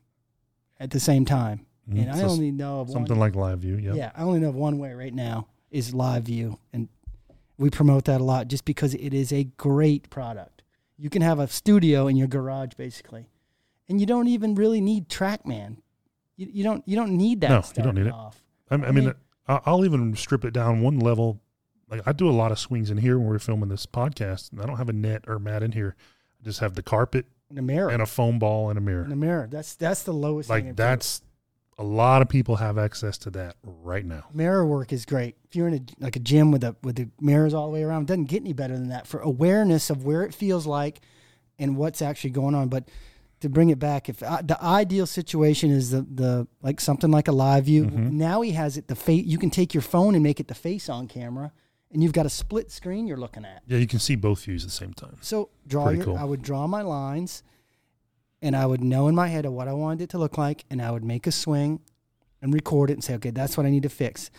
at 0.78 0.92
the 0.92 1.00
same 1.00 1.24
time. 1.24 1.66
Mhm. 1.90 2.02
And 2.02 2.12
I 2.12 2.18
So 2.20 2.28
only 2.28 2.52
know 2.52 2.82
of 2.82 2.90
something 2.90 3.18
one, 3.18 3.20
like 3.20 3.36
live 3.36 3.60
view. 3.60 3.78
Yeah. 3.78 3.94
yeah, 3.94 4.12
I 4.14 4.24
only 4.24 4.42
know 4.42 4.50
of 4.50 4.56
one 4.56 4.78
way 4.78 4.94
right 4.94 5.14
now 5.14 5.48
is 5.72 5.94
live 5.94 6.24
view, 6.26 6.60
and 6.74 6.90
we 7.58 7.70
promote 7.70 8.04
that 8.06 8.20
a 8.20 8.26
lot 8.26 8.50
just 8.50 8.66
because 8.66 8.94
it 8.94 9.14
is 9.14 9.32
a 9.32 9.46
great 9.46 10.10
product. 10.10 10.64
You 10.98 11.10
can 11.10 11.22
have 11.22 11.40
a 11.40 11.48
studio 11.48 12.08
in 12.08 12.18
your 12.18 12.28
garage 12.28 12.74
basically, 12.76 13.30
and 13.88 14.02
you 14.02 14.06
don't 14.06 14.28
even 14.28 14.54
really 14.54 14.82
need 14.82 15.08
TrackMan. 15.08 15.78
You, 16.36 16.48
you 16.52 16.64
don't 16.66 16.86
you 16.86 16.98
don't 16.98 17.16
need 17.16 17.40
that. 17.40 17.50
No, 17.52 17.64
you 17.78 17.84
don't 17.84 17.96
need 17.96 18.08
it. 18.08 18.14
I, 18.14 18.32
I 18.70 18.74
I 18.74 18.78
mean, 18.78 18.94
mean- 18.96 19.10
I- 19.12 19.14
I'll 19.48 19.86
even 19.86 20.16
strip 20.16 20.44
it 20.46 20.52
down 20.54 20.82
one 20.82 21.00
level. 21.00 21.40
Like 21.90 22.02
I 22.06 22.12
do 22.12 22.30
a 22.30 22.32
lot 22.32 22.52
of 22.52 22.60
swings 22.60 22.90
in 22.90 22.98
here 22.98 23.18
when 23.18 23.28
we're 23.28 23.40
filming 23.40 23.70
this 23.70 23.86
podcast, 23.86 24.52
and 24.52 24.62
I 24.62 24.66
don't 24.66 24.78
have 24.78 24.90
a 24.90 24.94
net 24.94 25.24
or 25.28 25.40
mat 25.40 25.64
in 25.64 25.72
here. 25.72 25.96
I 26.42 26.44
just 26.46 26.60
have 26.60 26.76
the 26.76 26.84
carpet 26.84 27.26
In 27.50 27.58
a 27.58 27.62
mirror. 27.62 27.90
and 27.90 28.02
a 28.02 28.06
foam 28.06 28.40
ball 28.40 28.70
and 28.70 28.78
a 28.78 28.82
mirror. 28.82 29.06
in 29.06 29.12
a 29.12 29.16
mirror. 29.16 29.48
That's 29.50 29.76
that's 29.76 30.04
the 30.04 30.12
lowest. 30.14 30.50
Like 30.50 30.76
that's 30.76 31.22
a 31.80 31.84
lot 31.84 32.22
of 32.24 32.28
people 32.28 32.56
have 32.58 32.78
access 32.78 33.18
to 33.20 33.30
that 33.30 33.56
right 33.64 34.04
now. 34.06 34.26
mirror 34.34 34.66
work 34.66 34.92
is 34.92 35.06
great. 35.06 35.36
If 35.46 35.56
you're 35.56 35.68
in 35.68 35.76
a 35.76 36.04
like 36.04 36.16
a 36.16 36.20
gym 36.20 36.52
with 36.52 36.62
the 36.62 36.76
with 36.84 36.96
the 36.98 37.08
mirrors 37.22 37.54
all 37.54 37.68
the 37.68 37.74
way 37.74 37.84
around, 37.84 38.04
it 38.04 38.08
doesn't 38.08 38.26
get 38.26 38.42
any 38.42 38.52
better 38.54 38.74
than 38.76 38.90
that 38.90 39.08
for 39.08 39.20
awareness 39.22 39.90
of 39.90 40.04
where 40.04 40.24
it 40.24 40.34
feels 40.34 40.66
like 40.68 41.00
and 41.58 41.78
what's 41.78 42.02
actually 42.02 42.32
going 42.32 42.54
on. 42.56 42.68
But 42.68 42.90
to 43.42 43.50
bring 43.50 43.70
it 43.70 43.78
back, 43.80 44.10
if 44.10 44.24
uh, 44.24 44.42
the 44.44 44.62
ideal 44.64 45.06
situation 45.06 45.70
is 45.72 45.92
the 45.92 46.02
the 46.02 46.48
like 46.62 46.80
something 46.82 47.12
like 47.12 47.28
a 47.28 47.32
live 47.32 47.66
view, 47.66 47.86
Mhm. 47.86 48.12
now 48.12 48.42
he 48.42 48.52
has 48.52 48.78
it 48.78 48.88
the 48.88 48.96
face. 48.96 49.26
You 49.26 49.38
can 49.38 49.50
take 49.50 49.74
your 49.74 49.82
phone 49.84 50.16
and 50.16 50.24
make 50.24 50.40
it 50.40 50.48
the 50.48 50.56
face 50.56 50.90
on 50.90 51.08
camera, 51.08 51.52
and 51.92 52.02
you've 52.02 52.14
got 52.14 52.26
a 52.26 52.30
split 52.30 52.72
screen 52.72 53.06
you're 53.08 53.18
looking 53.18 53.46
at. 53.46 53.62
Yeah, 53.68 53.78
you 53.78 53.88
can 53.88 54.00
see 54.00 54.16
both 54.16 54.44
views 54.46 54.64
at 54.64 54.70
the 54.70 54.76
same 54.76 54.94
time. 54.94 55.18
So 55.22 55.50
draw 55.68 55.86
Pretty 55.86 55.98
your. 55.98 56.06
cool. 56.06 56.18
I 56.18 56.24
would 56.24 56.42
draw 56.42 56.66
my 56.68 56.82
lines, 56.82 57.44
and 58.42 58.56
I 58.56 58.66
would 58.66 58.84
know 58.84 59.08
in 59.08 59.16
my 59.16 59.28
head 59.28 59.46
of 59.46 59.54
what 59.54 59.68
I 59.68 59.74
wanted 59.74 60.02
it 60.04 60.10
to 60.12 60.18
look 60.18 60.38
like, 60.38 60.66
and 60.70 60.82
I 60.82 60.92
would 60.92 61.04
make 61.04 61.28
a 61.28 61.32
swing, 61.32 61.80
and 62.42 62.54
record 62.54 62.90
it 62.90 62.94
and 62.94 63.04
say, 63.04 63.16
okay, 63.16 63.32
that's 63.32 63.58
what 63.58 63.66
I 63.66 63.70
need 63.70 63.84
to 63.84 63.90
fix. 63.90 64.30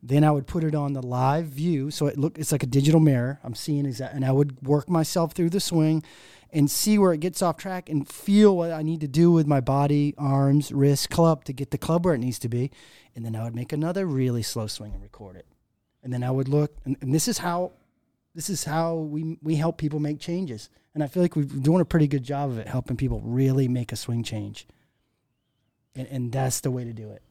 Then 0.00 0.22
I 0.22 0.30
would 0.30 0.46
put 0.46 0.62
it 0.62 0.76
on 0.76 0.92
the 0.92 1.02
live 1.02 1.46
view, 1.46 1.90
so 1.90 2.06
it 2.06 2.16
look 2.16 2.38
it's 2.38 2.52
like 2.52 2.62
a 2.62 2.66
digital 2.68 3.00
mirror. 3.00 3.40
I'm 3.42 3.54
seeing 3.56 3.84
exact, 3.84 4.14
and 4.14 4.24
I 4.24 4.30
would 4.30 4.62
work 4.62 4.88
myself 4.88 5.32
through 5.32 5.50
the 5.50 5.58
swing, 5.60 6.04
and 6.50 6.70
see 6.70 6.98
where 6.98 7.12
it 7.12 7.20
gets 7.20 7.42
off 7.42 7.56
track, 7.56 7.88
and 7.88 8.08
feel 8.08 8.56
what 8.56 8.72
I 8.72 8.82
need 8.82 9.00
to 9.00 9.08
do 9.08 9.30
with 9.30 9.46
my 9.46 9.60
body, 9.60 10.14
arms, 10.16 10.72
wrist, 10.72 11.10
club 11.10 11.44
to 11.44 11.52
get 11.52 11.70
the 11.70 11.78
club 11.78 12.04
where 12.04 12.14
it 12.14 12.18
needs 12.18 12.38
to 12.40 12.48
be, 12.48 12.70
and 13.14 13.24
then 13.24 13.36
I 13.36 13.44
would 13.44 13.54
make 13.54 13.72
another 13.72 14.06
really 14.06 14.42
slow 14.42 14.66
swing 14.66 14.92
and 14.94 15.02
record 15.02 15.36
it, 15.36 15.46
and 16.02 16.12
then 16.12 16.22
I 16.22 16.30
would 16.30 16.48
look, 16.48 16.76
and, 16.84 16.96
and 17.00 17.14
this 17.14 17.28
is 17.28 17.38
how 17.38 17.72
this 18.34 18.48
is 18.48 18.64
how 18.64 18.94
we 18.94 19.36
we 19.42 19.56
help 19.56 19.78
people 19.78 19.98
make 19.98 20.20
changes. 20.20 20.70
And 20.94 21.02
i 21.02 21.06
feel 21.06 21.22
like 21.22 21.36
we're 21.36 21.44
doing 21.44 21.80
a 21.80 21.84
pretty 21.84 22.08
good 22.08 22.24
job 22.24 22.50
of 22.50 22.58
it 22.58 22.68
helping 22.68 22.96
people 22.96 23.20
really 23.20 23.68
make 23.68 23.92
a 23.92 23.96
swing 23.96 24.22
change. 24.22 24.66
And, 25.94 26.08
and 26.08 26.32
that's 26.32 26.60
the 26.60 26.70
way 26.70 26.84
to 26.84 26.92
do 26.92 27.10
it. 27.10 27.22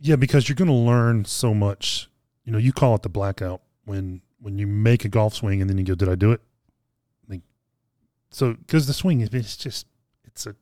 Yeah, 0.00 0.16
because 0.16 0.48
you're 0.48 0.56
going 0.56 0.68
to 0.68 0.74
learn 0.74 1.24
so 1.24 1.54
much. 1.54 2.08
You 2.44 2.52
know, 2.52 2.58
you 2.58 2.72
call 2.72 2.94
it 2.94 3.02
the 3.02 3.08
blackout 3.08 3.62
when 3.84 4.20
when 4.40 4.58
you 4.58 4.66
make 4.66 5.04
a 5.04 5.08
golf 5.08 5.34
swing 5.34 5.60
and 5.60 5.70
then 5.70 5.78
you 5.78 5.84
go, 5.84 5.94
"Did 5.94 6.08
I 6.08 6.16
do 6.16 6.32
it?" 6.32 6.40
So 8.36 8.52
because 8.52 8.86
the 8.86 8.92
swing 8.92 9.22
is 9.22 9.30
it's 9.32 9.56
just 9.56 9.86
it's 10.26 10.46
a 10.46 10.54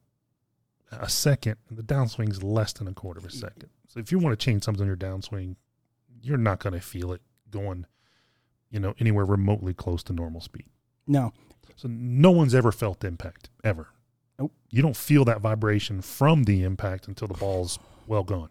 a 0.93 1.09
second, 1.09 1.56
and 1.69 1.76
the 1.76 1.82
downswing 1.82 2.31
is 2.31 2.41
less 2.41 2.73
than 2.73 2.87
a 2.87 2.93
quarter 2.93 3.19
of 3.19 3.26
a 3.26 3.32
second. 3.32 3.69
So 3.88 3.99
if 3.99 4.12
you 4.12 4.21
want 4.21 4.38
to 4.38 4.44
change 4.44 4.62
something 4.62 4.82
on 4.82 4.87
your 4.87 4.97
downswing, 4.97 5.56
you're 6.23 6.38
not 6.38 6.61
going 6.61 6.75
to 6.75 6.81
feel 6.81 7.11
it 7.11 7.21
going, 7.50 7.87
you 8.71 8.79
know, 8.79 8.94
anywhere 9.00 9.25
remotely 9.25 9.75
close 9.75 10.05
to 10.05 10.12
normal 10.12 10.41
speed. 10.41 10.67
no 11.09 11.32
So 11.75 11.88
no 11.91 12.31
one's 12.31 12.55
ever 12.55 12.71
felt 12.71 13.03
impact 13.03 13.50
ever. 13.65 13.88
Nope. 14.38 14.53
You 14.71 14.81
don't 14.81 14.97
feel 14.97 15.25
that 15.25 15.41
vibration 15.41 16.00
from 16.00 16.44
the 16.44 16.62
impact 16.62 17.09
until 17.09 17.26
the 17.26 17.35
ball's 17.35 17.81
well 18.06 18.23
gone. 18.23 18.50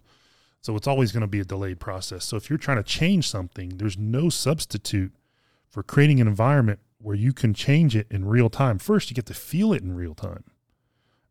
So 0.59 0.75
it's 0.75 0.87
always 0.87 1.13
going 1.13 1.21
to 1.21 1.27
be 1.27 1.39
a 1.39 1.45
delayed 1.45 1.79
process. 1.79 2.25
So 2.25 2.35
if 2.35 2.49
you're 2.49 2.59
trying 2.59 2.77
to 2.77 2.83
change 2.83 3.29
something, 3.29 3.77
there's 3.77 3.97
no 3.97 4.27
substitute 4.27 5.13
for 5.69 5.81
creating 5.81 6.19
an 6.19 6.27
environment 6.27 6.81
where 7.03 7.15
you 7.15 7.33
can 7.33 7.53
change 7.53 7.95
it 7.95 8.07
in 8.09 8.25
real 8.25 8.49
time. 8.49 8.79
First, 8.79 9.09
you 9.09 9.13
get 9.13 9.25
to 9.25 9.33
feel 9.33 9.73
it 9.73 9.81
in 9.81 9.93
real 9.93 10.15
time. 10.15 10.45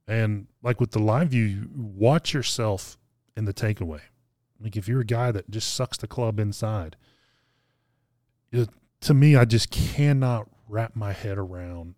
And 0.06 0.46
like 0.62 0.80
with 0.80 0.90
the 0.90 0.98
live 0.98 1.30
view, 1.30 1.44
you 1.44 1.70
watch 1.74 2.34
yourself 2.34 2.98
in 3.36 3.46
the 3.46 3.54
takeaway. 3.54 4.00
Like 4.60 4.76
if 4.76 4.86
you're 4.86 5.00
a 5.00 5.06
guy 5.06 5.32
that 5.32 5.50
just 5.50 5.74
sucks 5.74 5.96
the 5.96 6.06
club 6.06 6.38
inside, 6.38 6.96
it, 8.50 8.68
to 9.00 9.14
me, 9.14 9.34
I 9.34 9.46
just 9.46 9.70
cannot 9.70 10.46
wrap 10.68 10.94
my 10.94 11.12
head 11.12 11.38
around. 11.38 11.94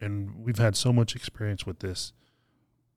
And 0.00 0.34
we've 0.42 0.58
had 0.58 0.74
so 0.74 0.92
much 0.92 1.14
experience 1.14 1.66
with 1.66 1.80
this. 1.80 2.12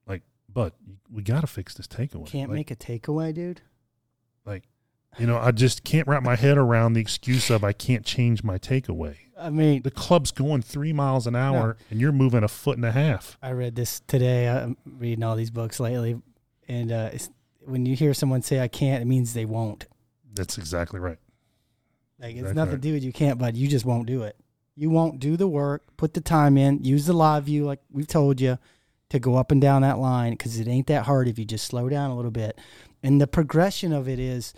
Like, 0.08 0.24
but 0.52 0.76
we 1.12 1.24
got 1.24 1.42
to 1.42 1.48
fix 1.48 1.74
this 1.74 1.88
takeaway. 1.88 2.26
can't 2.26 2.50
like, 2.50 2.58
make 2.58 2.72
a 2.72 2.76
takeaway 2.76 3.34
dude 3.34 3.62
like, 4.48 4.64
you 5.20 5.26
know, 5.28 5.38
I 5.38 5.52
just 5.52 5.84
can't 5.84 6.08
wrap 6.08 6.24
my 6.24 6.36
head 6.36 6.58
around 6.58 6.94
the 6.94 7.02
excuse 7.02 7.50
of 7.50 7.64
I 7.64 7.74
can't 7.74 8.06
change 8.06 8.44
my 8.44 8.58
takeaway. 8.58 9.16
i 9.40 9.50
mean 9.50 9.82
The 9.84 9.92
club's 9.92 10.32
going 10.32 10.62
three 10.62 10.94
miles 10.94 11.28
an 11.28 11.36
hour, 11.36 11.78
and 11.90 12.00
you're 12.02 12.12
moving 12.12 12.44
a 12.44 12.48
foot 12.48 12.78
and 12.78 12.86
a 12.86 12.92
half. 12.92 13.38
i 13.42 13.52
read 13.52 13.76
this 13.76 14.02
today 14.08 14.48
i'm 14.50 14.78
reading 14.86 15.24
all 15.24 15.36
these 15.36 15.52
books 15.52 15.80
lately 15.80 16.20
and 16.68 16.92
uh, 16.92 17.10
it's, 17.14 17.30
when 17.66 17.86
you 17.86 17.96
hear 17.96 18.14
someone 18.14 18.42
say 18.42 18.60
i 18.60 18.68
can't 18.68 19.02
it 19.02 19.06
means 19.06 19.34
they 19.34 19.46
won't 19.46 19.86
That's 20.34 20.58
exactly 20.58 21.00
right. 21.00 21.18
like 22.20 22.32
it's 22.32 22.40
Exactly 22.40 22.56
nothing 22.56 22.72
right. 22.74 22.82
to 22.82 22.88
do 22.90 22.94
with 22.94 23.04
you 23.04 23.14
can't 23.14 23.38
but 23.40 23.56
you 23.56 23.68
just 23.68 23.86
won't 23.86 24.08
do 24.08 24.24
it 24.24 24.36
you 24.76 24.90
won't 24.90 25.20
do 25.20 25.38
the 25.38 25.48
work 25.48 25.84
put 25.98 26.14
the 26.14 26.22
time 26.22 26.58
in 26.58 26.84
use 26.84 27.06
the 27.06 27.14
live 27.14 27.44
view 27.46 27.66
like 27.66 27.80
we've 27.92 28.08
told 28.08 28.40
you 28.42 28.58
to 29.10 29.20
go 29.20 29.36
up 29.36 29.52
and 29.52 29.62
down 29.62 29.82
that 29.84 29.98
line 30.00 30.32
because 30.32 30.60
it 30.60 30.68
ain't 30.68 30.88
that 30.88 31.06
hard 31.06 31.28
if 31.28 31.40
you 31.40 31.46
just 31.46 31.66
slow 31.66 31.88
down 31.88 32.10
a 32.12 32.16
little 32.16 32.30
bit. 32.30 32.60
And 33.02 33.22
the 33.22 33.28
progression 33.28 33.94
of 33.94 34.10
it 34.10 34.20
is 34.20 34.54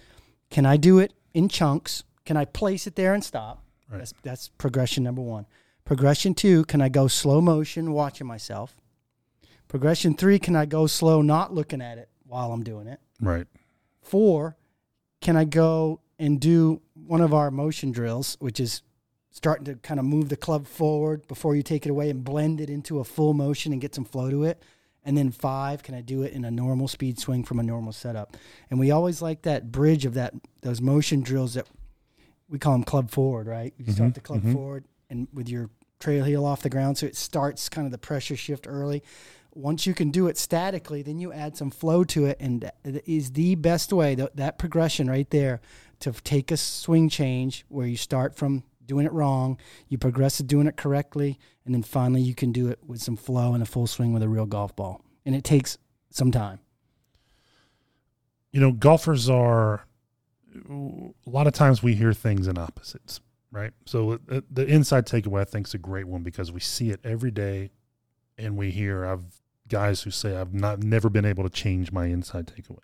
can 0.50 0.66
I 0.66 0.78
do 0.78 1.00
it 1.00 1.14
in 1.34 1.50
chunks? 1.50 2.04
Can 2.26 2.38
I 2.38 2.46
place 2.46 2.88
it 2.88 2.96
there 2.96 3.14
and 3.14 3.24
stop? 3.24 3.64
Right. 3.90 4.00
That's, 4.00 4.14
that's 4.24 4.50
progression 4.58 5.04
number 5.04 5.22
one. 5.22 5.46
Progression 5.86 6.36
two, 6.36 6.66
can 6.66 6.82
I 6.82 6.90
go 6.90 7.08
slow 7.08 7.42
motion 7.42 7.92
watching 7.92 8.28
myself? 8.28 8.76
Progression 9.68 10.16
three, 10.16 10.40
can 10.40 10.56
I 10.56 10.66
go 10.66 10.88
slow 10.88 11.22
not 11.22 11.54
looking 11.54 11.82
at 11.82 11.98
it 11.98 12.10
while 12.26 12.52
I'm 12.52 12.64
doing 12.64 12.88
it? 12.88 13.00
Right. 13.20 13.48
Four, 14.02 14.58
can 15.22 15.36
I 15.36 15.46
go 15.46 16.02
and 16.18 16.40
do 16.40 16.82
one 16.94 17.22
of 17.22 17.34
our 17.34 17.50
motion 17.50 17.92
drills, 17.92 18.38
which 18.40 18.60
is 18.60 18.84
starting 19.32 19.66
to 19.66 19.76
kind 19.76 20.00
of 20.00 20.06
move 20.06 20.30
the 20.30 20.36
club 20.36 20.68
forward 20.68 21.28
before 21.28 21.56
you 21.56 21.64
take 21.64 21.86
it 21.86 21.90
away 21.90 22.10
and 22.10 22.24
blend 22.24 22.60
it 22.62 22.70
into 22.70 23.00
a 23.00 23.04
full 23.04 23.34
motion 23.34 23.72
and 23.72 23.82
get 23.82 23.96
some 23.96 24.06
flow 24.06 24.30
to 24.30 24.44
it? 24.44 24.62
And 25.06 25.18
then 25.18 25.32
five, 25.32 25.82
can 25.82 25.96
I 25.96 26.02
do 26.02 26.24
it 26.24 26.34
in 26.34 26.44
a 26.46 26.52
normal 26.52 26.88
speed 26.88 27.20
swing 27.20 27.44
from 27.44 27.60
a 27.60 27.64
normal 27.64 27.94
setup? 27.94 28.36
And 28.70 28.80
we 28.80 28.92
always 28.92 29.22
like 29.22 29.44
that 29.44 29.72
bridge 29.72 30.06
of 30.06 30.14
that 30.16 30.34
those 30.62 30.82
motion 30.82 31.22
drills 31.22 31.54
that 31.54 31.68
we 32.50 32.60
call 32.60 32.74
them 32.74 32.84
club 32.84 33.10
forward, 33.10 33.48
right? 33.48 33.74
You 33.78 33.92
start 33.94 34.12
Mhm, 34.12 34.16
the 34.16 34.22
club 34.22 34.42
mhm. 34.44 34.54
forward 34.54 34.86
and 35.10 35.28
with 35.34 35.48
your 35.50 35.70
trail 36.00 36.26
heel 36.26 36.46
off 36.46 36.62
the 36.62 36.70
ground, 36.70 36.98
so 36.98 37.06
it 37.06 37.16
starts 37.16 37.70
kind 37.70 37.86
of 37.86 37.92
the 37.92 37.98
pressure 37.98 38.36
shift 38.36 38.68
early. 38.68 39.04
Once 39.54 39.86
you 39.88 39.94
can 39.94 40.12
do 40.12 40.28
it 40.28 40.38
statically, 40.38 41.02
then 41.02 41.20
you 41.20 41.34
add 41.34 41.58
some 41.58 41.70
flow 41.72 42.04
to 42.04 42.26
it, 42.26 42.38
and 42.40 42.62
that 42.62 42.76
is 43.06 43.32
the 43.32 43.56
best 43.56 43.92
way. 43.92 44.16
That, 44.16 44.36
that 44.36 44.58
progression 44.58 45.10
right 45.10 45.30
there 45.30 45.60
to 46.02 46.12
take 46.12 46.52
a 46.52 46.58
swing 46.58 47.10
change 47.10 47.66
where 47.68 47.88
you 47.88 47.98
start 47.98 48.36
from 48.36 48.64
doing 48.90 49.06
it 49.06 49.14
wrong, 49.14 49.58
you 49.88 49.98
progress 49.98 50.36
to 50.38 50.44
doing 50.44 50.68
it 50.68 50.76
correctly, 50.76 51.40
and 51.64 51.74
then 51.74 51.84
finally 51.84 52.22
you 52.22 52.36
can 52.36 52.52
do 52.52 52.68
it 52.68 52.80
with 52.86 53.02
some 53.02 53.16
flow 53.16 53.54
and 53.54 53.64
a 53.64 53.66
full 53.66 53.88
swing 53.88 54.12
with 54.12 54.22
a 54.22 54.28
real 54.28 54.46
golf 54.46 54.76
ball. 54.76 55.06
And 55.26 55.34
it 55.34 55.46
takes 55.46 55.78
some 56.10 56.32
time. 56.32 56.60
You 58.52 58.60
know, 58.60 58.72
golfers 58.72 59.30
are 59.30 59.86
a 60.70 61.30
lot 61.30 61.46
of 61.46 61.54
times 61.54 61.84
we 61.84 61.94
hear 61.94 62.12
things 62.14 62.48
in 62.48 62.58
opposites, 62.58 63.22
right? 63.52 63.72
So 63.86 64.20
uh, 64.30 64.42
the 64.50 64.66
inside 64.66 65.06
takeaway 65.06 65.42
I 65.42 65.46
think 65.46 65.68
is 65.68 65.76
a 65.76 65.78
great 65.78 66.06
one 66.06 66.24
because 66.24 66.52
we 66.52 66.60
see 66.60 66.90
it 66.90 67.00
every 67.04 67.32
day, 67.32 67.70
and 68.38 68.58
we 68.58 68.72
hear 68.72 69.06
I've 69.06 69.24
guys 69.68 70.02
who 70.02 70.10
say 70.10 70.36
I've 70.36 70.54
not 70.54 70.82
never 70.82 71.10
been 71.12 71.26
able 71.26 71.44
to 71.44 71.50
change 71.50 71.92
my 71.92 72.08
inside 72.08 72.48
takeaway. 72.48 72.80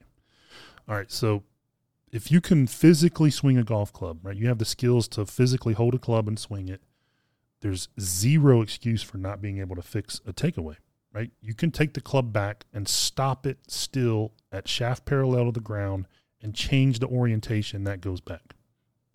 All 0.88 0.96
right, 0.96 1.12
so 1.12 1.42
if 2.12 2.32
you 2.32 2.42
can 2.42 2.68
physically 2.68 3.32
swing 3.32 3.58
a 3.58 3.64
golf 3.64 3.92
club, 3.92 4.20
right? 4.24 4.36
You 4.36 4.48
have 4.48 4.58
the 4.58 4.66
skills 4.66 5.08
to 5.10 5.26
physically 5.26 5.74
hold 5.74 5.94
a 5.94 6.00
club 6.00 6.28
and 6.28 6.40
swing 6.40 6.70
it. 6.70 6.82
There's 7.62 7.90
zero 8.00 8.62
excuse 8.62 9.02
for 9.02 9.18
not 9.18 9.42
being 9.42 9.60
able 9.60 9.76
to 9.76 9.82
fix 9.82 10.22
a 10.26 10.34
takeaway, 10.34 10.76
right? 11.14 11.32
You 11.42 11.54
can 11.54 11.72
take 11.72 11.94
the 11.94 12.02
club 12.02 12.32
back 12.32 12.66
and 12.74 12.88
stop 12.88 13.46
it 13.46 13.58
still 13.68 14.34
at 14.52 14.68
shaft 14.68 15.06
parallel 15.06 15.46
to 15.46 15.52
the 15.52 15.60
ground 15.60 16.08
and 16.42 16.54
change 16.54 17.00
the 17.00 17.08
orientation 17.08 17.86
that 17.86 18.02
goes 18.02 18.22
back. 18.22 18.56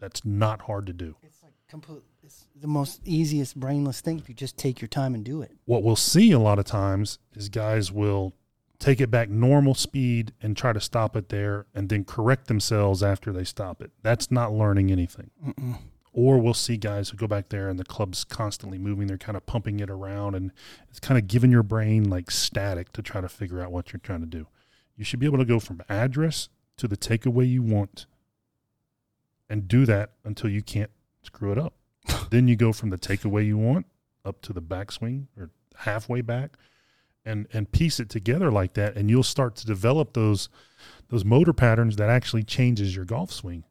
That's 0.01 0.25
not 0.25 0.63
hard 0.63 0.87
to 0.87 0.93
do. 0.93 1.17
It's 1.23 1.43
like 1.43 1.53
complete. 1.69 2.03
It's 2.23 2.47
the 2.61 2.67
most 2.69 3.01
easiest 3.05 3.59
brainless 3.59 4.01
thing 4.01 4.19
if 4.19 4.29
you 4.29 4.35
just 4.35 4.57
take 4.57 4.81
your 4.81 4.89
time 4.89 5.15
and 5.15 5.25
do 5.25 5.43
it. 5.43 5.53
What 5.65 5.83
we'll 5.83 5.97
see 5.97 6.33
a 6.33 6.39
lot 6.39 6.59
of 6.59 6.65
times 6.65 7.19
is 7.35 7.49
guys 7.49 7.91
will 7.91 8.35
take 8.81 9.01
it 9.01 9.11
back 9.11 9.29
normal 9.29 9.75
speed 9.75 10.33
and 10.43 10.57
try 10.57 10.73
to 10.73 10.81
stop 10.81 11.15
it 11.15 11.29
there 11.29 11.67
and 11.75 11.89
then 11.91 12.03
correct 12.03 12.49
themselves 12.49 13.03
after 13.03 13.31
they 13.31 13.45
stop 13.45 13.83
it. 13.83 13.93
That's 14.03 14.31
not 14.31 14.53
learning 14.53 14.91
anything. 14.91 15.31
Mm-mm. 15.47 15.79
Or 16.13 16.39
we'll 16.39 16.55
see 16.55 16.77
guys 16.77 17.11
who 17.11 17.17
go 17.17 17.29
back 17.29 17.51
there 17.51 17.69
and 17.69 17.79
the 17.79 17.85
club's 17.85 18.25
constantly 18.25 18.79
moving. 18.79 19.07
They're 19.07 19.19
kind 19.19 19.37
of 19.37 19.47
pumping 19.47 19.79
it 19.79 19.91
around 19.91 20.35
and 20.35 20.51
it's 20.89 20.99
kind 20.99 21.19
of 21.19 21.29
giving 21.29 21.53
your 21.53 21.63
brain 21.63 22.09
like 22.09 22.31
static 22.31 22.93
to 22.95 23.03
try 23.03 23.21
to 23.21 23.29
figure 23.29 23.61
out 23.61 23.71
what 23.71 23.93
you're 23.93 24.01
trying 24.01 24.21
to 24.21 24.27
do. 24.27 24.47
You 24.97 25.05
should 25.05 25.21
be 25.21 25.27
able 25.27 25.39
to 25.39 25.45
go 25.45 25.61
from 25.61 25.83
address 25.89 26.49
to 26.79 26.89
the 26.89 26.97
takeaway 26.97 27.49
you 27.49 27.63
want 27.63 28.07
and 29.49 29.69
do 29.69 29.85
that 29.85 30.13
until 30.25 30.49
you 30.49 30.63
can't 30.63 30.91
screw 31.23 31.53
it 31.53 31.59
up. 31.59 31.75
then 32.31 32.49
you 32.49 32.57
go 32.57 32.73
from 32.73 32.89
the 32.89 32.99
takeaway 32.99 33.47
you 33.47 33.59
want 33.59 33.85
up 34.25 34.41
to 34.43 34.55
the 34.55 34.63
backswing 34.63 35.27
or 35.37 35.51
halfway 35.77 36.23
back 36.23 36.57
and 37.25 37.47
and 37.53 37.71
piece 37.73 38.01
it 38.01 38.09
together 38.09 38.51
like 38.51 38.75
that 38.75 38.97
and 38.97 39.11
you'll 39.11 39.23
start 39.23 39.57
to 39.57 39.67
develop 39.67 40.15
those 40.15 40.49
those 41.09 41.25
motor 41.25 41.53
patterns 41.53 41.97
that 41.97 42.09
actually 42.09 42.43
changes 42.43 42.95
your 42.97 43.05
golf 43.05 43.33
swing. 43.33 43.65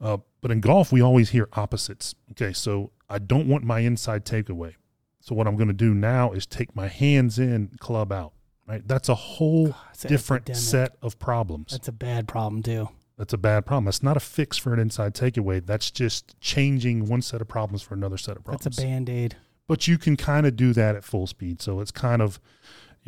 Uh, 0.00 0.18
but 0.40 0.50
in 0.50 0.60
golf 0.60 0.92
we 0.92 1.00
always 1.00 1.30
hear 1.30 1.48
opposites. 1.52 2.14
Okay 2.32 2.52
so 2.52 2.90
i 3.08 3.18
don't 3.18 3.46
want 3.48 3.64
my 3.64 3.80
inside 3.80 4.24
takeaway. 4.24 4.74
So 5.20 5.34
what 5.34 5.46
i'm 5.46 5.56
going 5.56 5.68
to 5.68 5.74
do 5.74 5.94
now 5.94 6.32
is 6.32 6.46
take 6.46 6.74
my 6.74 6.88
hands 6.88 7.38
in 7.38 7.70
club 7.78 8.12
out 8.12 8.32
right? 8.68 8.86
That's 8.86 9.08
a 9.08 9.14
whole 9.14 9.68
an 9.68 10.08
different 10.08 10.54
set 10.56 10.96
of 11.02 11.18
problems. 11.18 11.72
That's 11.72 11.88
a 11.88 11.92
bad 11.92 12.28
problem 12.28 12.62
too. 12.62 12.88
that's 13.16 13.32
a 13.32 13.38
bad 13.38 13.64
problem. 13.66 13.86
That's 13.86 14.02
not 14.02 14.16
a 14.16 14.20
fix 14.20 14.58
for 14.58 14.74
an 14.74 14.78
inside 14.78 15.14
takeaway. 15.14 15.64
That's 15.64 15.90
just 15.90 16.38
changing 16.40 17.08
one 17.08 17.22
set 17.22 17.40
of 17.40 17.48
problems 17.48 17.82
for 17.82 17.94
another 17.94 18.18
set 18.18 18.36
of 18.36 18.44
problems 18.44 18.64
That's 18.64 18.78
a 18.78 18.82
band 18.82 19.08
aid. 19.08 19.36
but 19.66 19.88
you 19.88 19.96
can 19.98 20.16
kind 20.16 20.46
of 20.46 20.54
do 20.54 20.72
that 20.74 20.94
at 20.96 21.02
full 21.02 21.26
speed. 21.26 21.62
So 21.62 21.80
it's 21.80 21.90
kind 21.90 22.20
of, 22.22 22.38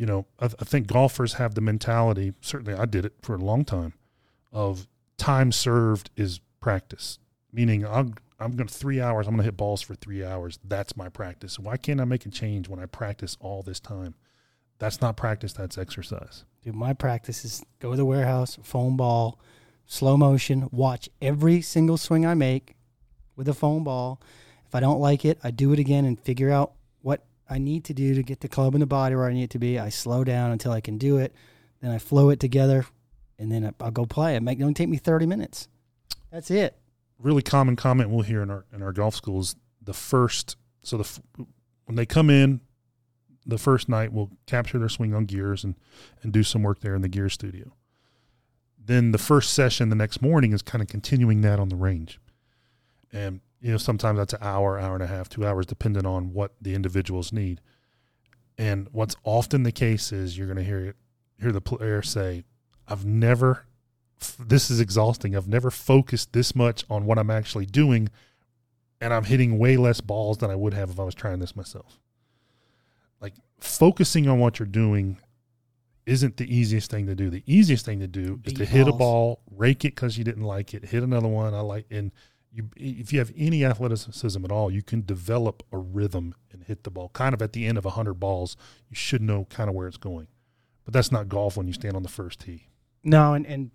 you 0.01 0.07
know, 0.07 0.25
I, 0.39 0.45
I 0.45 0.65
think 0.65 0.87
golfers 0.87 1.33
have 1.33 1.53
the 1.53 1.61
mentality. 1.61 2.33
Certainly, 2.41 2.73
I 2.73 2.85
did 2.85 3.05
it 3.05 3.13
for 3.21 3.35
a 3.35 3.37
long 3.37 3.63
time. 3.63 3.93
Of 4.51 4.87
time 5.17 5.51
served 5.51 6.09
is 6.17 6.39
practice, 6.59 7.19
meaning 7.53 7.85
I'm 7.85 8.15
I'm 8.39 8.55
going 8.55 8.67
to 8.67 8.73
three 8.73 8.99
hours. 8.99 9.27
I'm 9.27 9.33
going 9.35 9.43
to 9.43 9.45
hit 9.45 9.57
balls 9.57 9.83
for 9.83 9.93
three 9.93 10.25
hours. 10.25 10.57
That's 10.63 10.97
my 10.97 11.07
practice. 11.07 11.59
Why 11.59 11.77
can't 11.77 12.01
I 12.01 12.05
make 12.05 12.25
a 12.25 12.29
change 12.29 12.67
when 12.67 12.79
I 12.79 12.87
practice 12.87 13.37
all 13.39 13.61
this 13.61 13.79
time? 13.79 14.15
That's 14.79 15.01
not 15.01 15.17
practice. 15.17 15.53
That's 15.53 15.77
exercise. 15.77 16.45
Dude, 16.63 16.73
my 16.73 16.93
practice 16.93 17.45
is 17.45 17.63
go 17.77 17.91
to 17.91 17.97
the 17.97 18.03
warehouse, 18.03 18.57
foam 18.63 18.97
ball, 18.97 19.39
slow 19.85 20.17
motion, 20.17 20.67
watch 20.71 21.09
every 21.21 21.61
single 21.61 21.97
swing 21.97 22.25
I 22.25 22.33
make 22.33 22.75
with 23.35 23.47
a 23.47 23.53
foam 23.53 23.83
ball. 23.83 24.19
If 24.65 24.73
I 24.73 24.79
don't 24.79 24.99
like 24.99 25.25
it, 25.25 25.37
I 25.43 25.51
do 25.51 25.71
it 25.73 25.79
again 25.79 26.05
and 26.05 26.19
figure 26.19 26.49
out 26.49 26.73
what 27.03 27.23
I 27.51 27.57
need 27.59 27.83
to 27.85 27.93
do 27.93 28.15
to 28.15 28.23
get 28.23 28.39
the 28.39 28.47
club 28.47 28.73
in 28.75 28.79
the 28.79 28.87
body 28.87 29.13
where 29.15 29.25
I 29.25 29.33
need 29.33 29.43
it 29.43 29.49
to 29.51 29.59
be. 29.59 29.77
I 29.77 29.89
slow 29.89 30.23
down 30.23 30.51
until 30.51 30.71
I 30.71 30.79
can 30.79 30.97
do 30.97 31.17
it. 31.17 31.35
Then 31.81 31.91
I 31.91 31.97
flow 31.97 32.29
it 32.29 32.39
together, 32.39 32.85
and 33.37 33.51
then 33.51 33.73
I'll 33.81 33.91
go 33.91 34.05
play. 34.05 34.35
It 34.35 34.41
make 34.41 34.59
it 34.59 34.63
only 34.63 34.73
take 34.73 34.89
me 34.89 34.97
thirty 34.97 35.25
minutes. 35.25 35.67
That's 36.31 36.49
it. 36.49 36.77
really 37.19 37.41
common 37.41 37.75
comment 37.75 38.09
we'll 38.09 38.23
hear 38.23 38.41
in 38.41 38.49
our 38.49 38.65
in 38.73 38.81
our 38.81 38.91
golf 38.91 39.15
schools. 39.15 39.55
The 39.81 39.93
first, 39.93 40.57
so 40.83 40.97
the 40.97 41.21
when 41.85 41.95
they 41.95 42.05
come 42.05 42.29
in, 42.29 42.61
the 43.45 43.57
first 43.57 43.89
night 43.89 44.13
we'll 44.13 44.31
capture 44.45 44.79
their 44.79 44.89
swing 44.89 45.13
on 45.13 45.25
gears 45.25 45.63
and 45.63 45.75
and 46.23 46.31
do 46.31 46.43
some 46.43 46.63
work 46.63 46.81
there 46.81 46.95
in 46.95 47.01
the 47.01 47.09
gear 47.09 47.29
studio. 47.29 47.73
Then 48.83 49.11
the 49.11 49.17
first 49.17 49.53
session 49.53 49.89
the 49.89 49.95
next 49.95 50.21
morning 50.21 50.53
is 50.53 50.61
kind 50.61 50.81
of 50.81 50.87
continuing 50.87 51.41
that 51.41 51.59
on 51.59 51.69
the 51.69 51.75
range, 51.75 52.19
and 53.11 53.41
you 53.61 53.71
know 53.71 53.77
sometimes 53.77 54.17
that's 54.17 54.33
an 54.33 54.39
hour, 54.41 54.79
hour 54.79 54.95
and 54.95 55.03
a 55.03 55.07
half, 55.07 55.29
two 55.29 55.45
hours, 55.45 55.65
depending 55.65 56.05
on 56.05 56.33
what 56.33 56.53
the 56.61 56.73
individuals 56.73 57.31
need. 57.31 57.61
And 58.57 58.87
what's 58.91 59.15
often 59.23 59.63
the 59.63 59.71
case 59.71 60.11
is 60.11 60.37
you're 60.37 60.47
going 60.47 60.57
to 60.57 60.63
hear 60.63 60.95
hear 61.39 61.51
the 61.51 61.61
player 61.61 62.01
say, 62.01 62.43
"I've 62.87 63.05
never 63.05 63.65
this 64.39 64.69
is 64.69 64.79
exhausting. 64.79 65.35
I've 65.35 65.47
never 65.47 65.71
focused 65.71 66.33
this 66.33 66.55
much 66.55 66.85
on 66.89 67.05
what 67.05 67.17
I'm 67.17 67.31
actually 67.31 67.65
doing, 67.65 68.09
and 68.99 69.13
I'm 69.13 69.23
hitting 69.23 69.57
way 69.57 69.77
less 69.77 70.01
balls 70.01 70.39
than 70.39 70.51
I 70.51 70.55
would 70.55 70.73
have 70.73 70.89
if 70.89 70.99
I 70.99 71.03
was 71.03 71.15
trying 71.15 71.39
this 71.39 71.55
myself. 71.55 71.99
Like 73.19 73.33
focusing 73.59 74.27
on 74.27 74.39
what 74.39 74.59
you're 74.59 74.67
doing 74.67 75.17
isn't 76.05 76.37
the 76.37 76.55
easiest 76.55 76.89
thing 76.89 77.05
to 77.07 77.15
do. 77.15 77.29
The 77.29 77.43
easiest 77.45 77.85
thing 77.85 77.99
to 77.99 78.07
do 78.07 78.39
is 78.43 78.53
Beat 78.53 78.57
to 78.57 78.65
hit 78.65 78.87
a 78.87 78.91
ball, 78.91 79.41
rake 79.51 79.85
it 79.85 79.95
because 79.95 80.17
you 80.17 80.23
didn't 80.23 80.43
like 80.43 80.73
it, 80.73 80.85
hit 80.85 81.03
another 81.03 81.27
one. 81.27 81.53
I 81.53 81.61
like, 81.61 81.85
and 81.91 82.11
you 82.51 82.69
if 82.75 83.13
you 83.13 83.19
have 83.19 83.31
any 83.35 83.63
athleticism 83.63 84.43
at 84.43 84.51
all, 84.51 84.69
you 84.71 84.81
can 84.81 85.05
develop 85.05 85.63
a 85.71 85.77
rhythm 85.77 86.35
and 86.51 86.63
hit 86.63 86.83
the 86.83 86.91
ball. 86.91 87.09
Kind 87.09 87.33
of 87.33 87.41
at 87.41 87.53
the 87.53 87.65
end 87.65 87.77
of 87.77 87.85
hundred 87.85 88.15
balls, 88.15 88.57
you 88.89 88.95
should 88.95 89.21
know 89.21 89.45
kind 89.49 89.69
of 89.69 89.75
where 89.75 89.87
it's 89.87 89.97
going. 89.97 90.27
But 90.83 90.93
that's 90.93 91.11
not 91.11 91.29
golf 91.29 91.57
when 91.57 91.67
you 91.67 91.73
stand 91.73 91.95
on 91.95 92.03
the 92.03 92.09
first 92.09 92.41
tee. 92.41 92.67
No, 93.03 93.33
and, 93.33 93.45
and 93.45 93.71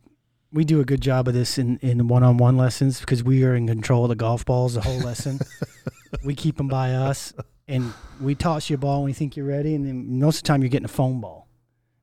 we 0.53 0.65
do 0.65 0.81
a 0.81 0.85
good 0.85 1.01
job 1.01 1.29
of 1.29 1.35
this 1.35 1.59
in 1.59 1.79
in 1.79 2.09
one 2.09 2.23
on 2.23 2.37
one 2.37 2.57
lessons 2.57 3.01
because 3.01 3.25
we 3.25 3.45
are 3.45 3.55
in 3.55 3.67
control 3.67 4.05
of 4.05 4.11
the 4.11 4.15
golf 4.15 4.45
balls 4.45 4.75
the 4.75 4.81
whole 4.83 4.99
lesson. 4.99 5.39
we 6.25 6.35
keep 6.35 6.57
them 6.57 6.69
by 6.69 6.93
us, 6.93 7.33
and 7.67 7.93
we 8.21 8.35
toss 8.35 8.69
you 8.69 8.75
a 8.75 8.79
ball 8.79 9.01
when 9.01 9.07
we 9.07 9.13
think 9.13 9.37
you're 9.37 9.47
ready, 9.47 9.75
and 9.75 9.87
then 9.87 10.19
most 10.19 10.39
of 10.39 10.43
the 10.43 10.49
time 10.49 10.63
you're 10.63 10.69
getting 10.69 10.85
a 10.85 10.89
foam 10.89 11.21
ball. 11.21 11.49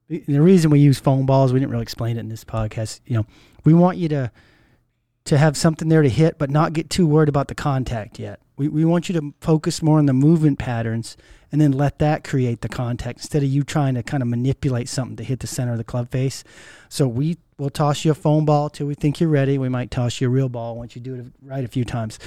The 0.07 0.23
the 0.27 0.41
reason 0.41 0.71
we 0.71 0.79
use 0.79 0.99
foam 0.99 1.25
balls, 1.25 1.53
we 1.53 1.59
didn't 1.59 1.71
really 1.71 1.83
explain 1.83 2.17
it 2.17 2.21
in 2.21 2.29
this 2.29 2.43
podcast. 2.43 3.01
You 3.05 3.17
know, 3.17 3.25
we 3.63 3.73
want 3.73 3.97
you 3.97 4.09
to 4.09 4.31
to 5.25 5.37
have 5.37 5.55
something 5.55 5.87
there 5.87 6.01
to 6.01 6.09
hit, 6.09 6.37
but 6.37 6.49
not 6.49 6.73
get 6.73 6.89
too 6.89 7.07
worried 7.07 7.29
about 7.29 7.47
the 7.47 7.55
contact 7.55 8.19
yet. 8.19 8.39
We 8.57 8.67
we 8.67 8.85
want 8.85 9.09
you 9.09 9.19
to 9.19 9.33
focus 9.41 9.81
more 9.81 9.97
on 9.97 10.05
the 10.05 10.13
movement 10.13 10.59
patterns 10.59 11.17
and 11.51 11.61
then 11.61 11.71
let 11.71 11.99
that 11.99 12.23
create 12.23 12.61
the 12.61 12.69
contact 12.69 13.19
instead 13.19 13.43
of 13.43 13.49
you 13.49 13.63
trying 13.63 13.93
to 13.93 14.03
kind 14.03 14.23
of 14.23 14.29
manipulate 14.29 14.89
something 14.89 15.15
to 15.17 15.23
hit 15.23 15.39
the 15.39 15.47
center 15.47 15.71
of 15.71 15.77
the 15.77 15.83
club 15.83 16.09
face. 16.09 16.43
So 16.89 17.07
we 17.07 17.37
will 17.57 17.69
toss 17.69 18.03
you 18.03 18.11
a 18.11 18.15
foam 18.15 18.45
ball 18.45 18.69
till 18.69 18.87
we 18.87 18.95
think 18.95 19.19
you're 19.19 19.29
ready. 19.29 19.57
We 19.57 19.69
might 19.69 19.91
toss 19.91 20.19
you 20.19 20.27
a 20.27 20.31
real 20.31 20.49
ball 20.49 20.75
once 20.75 20.95
you 20.95 21.01
do 21.01 21.15
it 21.15 21.25
right 21.41 21.63
a 21.63 21.67
few 21.67 21.85
times. 21.85 22.19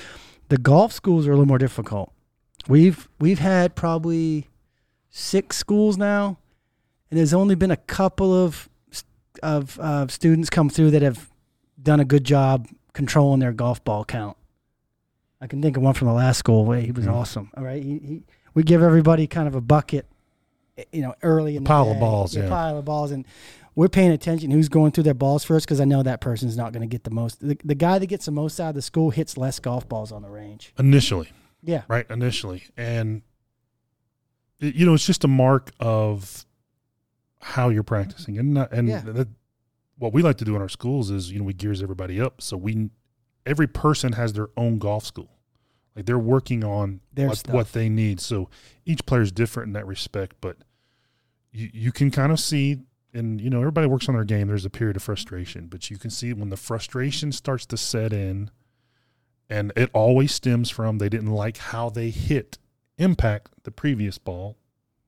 The 0.49 0.59
golf 0.59 0.93
schools 0.93 1.27
are 1.27 1.33
a 1.33 1.35
little 1.35 1.47
more 1.47 1.59
difficult. 1.59 2.13
We've 2.69 3.09
we've 3.21 3.39
had 3.39 3.75
probably 3.75 4.49
six 5.11 5.57
schools 5.57 5.97
now, 5.97 6.39
and 7.11 7.19
there's 7.19 7.35
only 7.35 7.55
been 7.55 7.71
a 7.71 7.77
couple 7.77 8.33
of 8.33 8.69
of 9.43 9.79
uh, 9.79 10.07
students 10.09 10.51
come 10.51 10.71
through 10.71 10.91
that 10.93 11.03
have 11.03 11.31
done 11.83 12.01
a 12.01 12.05
good 12.05 12.25
job 12.25 12.67
controlling 12.97 13.41
their 13.41 13.53
golf 13.53 13.85
ball 13.85 14.05
count. 14.07 14.39
I 15.39 15.47
can 15.47 15.61
think 15.61 15.77
of 15.77 15.83
one 15.83 15.93
from 15.93 16.09
the 16.09 16.15
last 16.15 16.39
school 16.39 16.65
where 16.65 16.81
he 16.81 16.91
was 16.93 17.05
Mhm. 17.05 17.13
awesome. 17.13 17.51
All 17.57 17.63
right, 17.63 17.83
he, 17.83 17.99
he 17.99 18.23
we 18.55 18.63
give 18.63 18.83
everybody 18.83 19.27
kind 19.27 19.47
of 19.47 19.55
a 19.55 19.61
bucket, 19.61 20.07
eh, 20.79 20.85
you 20.93 21.03
know, 21.03 21.15
early 21.23 21.57
in 21.57 21.63
the 21.65 21.69
Pile 21.69 21.91
of 21.93 22.01
balls, 22.01 22.35
yeah. 22.35 22.49
pile 22.49 22.79
of 22.79 22.87
balls, 22.87 23.11
and 23.11 23.27
we're 23.75 23.91
paying 23.91 24.11
attention 24.13 24.51
who's 24.51 24.71
going 24.71 24.93
through 24.93 25.03
their 25.05 25.13
balls 25.13 25.45
first 25.45 25.67
because 25.67 25.79
I 25.79 25.85
know 25.85 26.03
that 26.03 26.23
person's 26.23 26.57
not 26.57 26.73
going 26.73 26.81
to 26.81 26.87
get 26.93 27.05
the 27.05 27.11
most. 27.11 27.47
The, 27.47 27.59
the 27.63 27.75
guy 27.75 27.99
that 27.99 28.07
gets 28.07 28.25
the 28.25 28.33
most 28.33 28.59
out 28.59 28.71
of 28.71 28.75
the 28.77 28.81
school 28.83 29.11
hits 29.11 29.37
less 29.37 29.59
golf 29.61 29.87
balls 29.87 30.11
on 30.11 30.23
the 30.23 30.31
range. 30.31 30.73
Initially, 30.79 31.29
Yeah, 31.63 31.83
right? 31.89 32.07
Initially, 32.11 32.63
and 32.79 33.21
you 34.59 34.87
know, 34.87 34.95
it's 34.95 35.05
just 35.07 35.23
a 35.23 35.29
mark 35.29 35.71
of 35.79 36.47
how 37.43 37.69
you're 37.69 37.83
practicing, 37.83 38.39
and 38.39 38.55
not, 38.55 38.73
and 38.73 38.89
Yeah. 38.89 39.01
that, 39.01 39.29
what 39.99 40.13
we 40.13 40.23
like 40.23 40.37
to 40.39 40.45
do 40.45 40.55
in 40.57 40.63
our 40.63 40.69
schools 40.69 41.11
is 41.11 41.33
you 41.33 41.39
know 41.39 41.45
we 41.45 41.55
gears 41.55 41.83
everybody 41.83 42.21
up 42.21 42.41
so 42.43 42.57
we 42.57 42.91
every 43.47 43.69
person 43.69 44.13
has 44.13 44.33
their 44.33 44.49
own 44.57 44.79
golf 44.79 45.07
school. 45.07 45.31
Like 45.95 46.05
they're 46.05 46.19
working 46.19 46.63
on 46.63 47.01
what, 47.15 47.43
what 47.49 47.73
they 47.73 47.89
need. 47.89 48.21
So 48.21 48.51
each 48.85 49.07
player 49.07 49.23
is 49.23 49.33
different 49.33 49.69
in 49.69 49.73
that 49.75 49.87
respect, 49.87 50.37
but 50.43 50.59
you, 51.53 51.71
you 51.73 51.93
can 51.93 52.11
kind 52.11 52.33
of 52.33 52.41
see, 52.41 52.81
and 53.15 53.41
you 53.41 53.49
know, 53.49 53.61
everybody 53.61 53.87
works 53.87 54.09
on 54.09 54.15
their 54.15 54.25
game. 54.25 54.49
There's 54.49 54.67
a 54.67 54.71
period 54.71 54.97
of 54.97 55.03
frustration, 55.03 55.69
but 55.69 55.91
you 55.91 55.97
can 55.97 56.11
see 56.11 56.35
when 56.35 56.51
the 56.51 56.57
frustration 56.57 57.33
starts 57.33 57.65
to 57.67 57.79
set 57.79 58.13
in, 58.13 58.51
and 59.49 59.73
it 59.75 59.89
always 59.95 60.35
stems 60.35 60.69
from 60.69 60.99
they 60.99 61.09
didn't 61.09 61.33
like 61.33 61.57
how 61.57 61.89
they 61.89 62.11
hit 62.11 62.59
impact 62.99 63.53
the 63.63 63.71
previous 63.71 64.19
ball. 64.19 64.59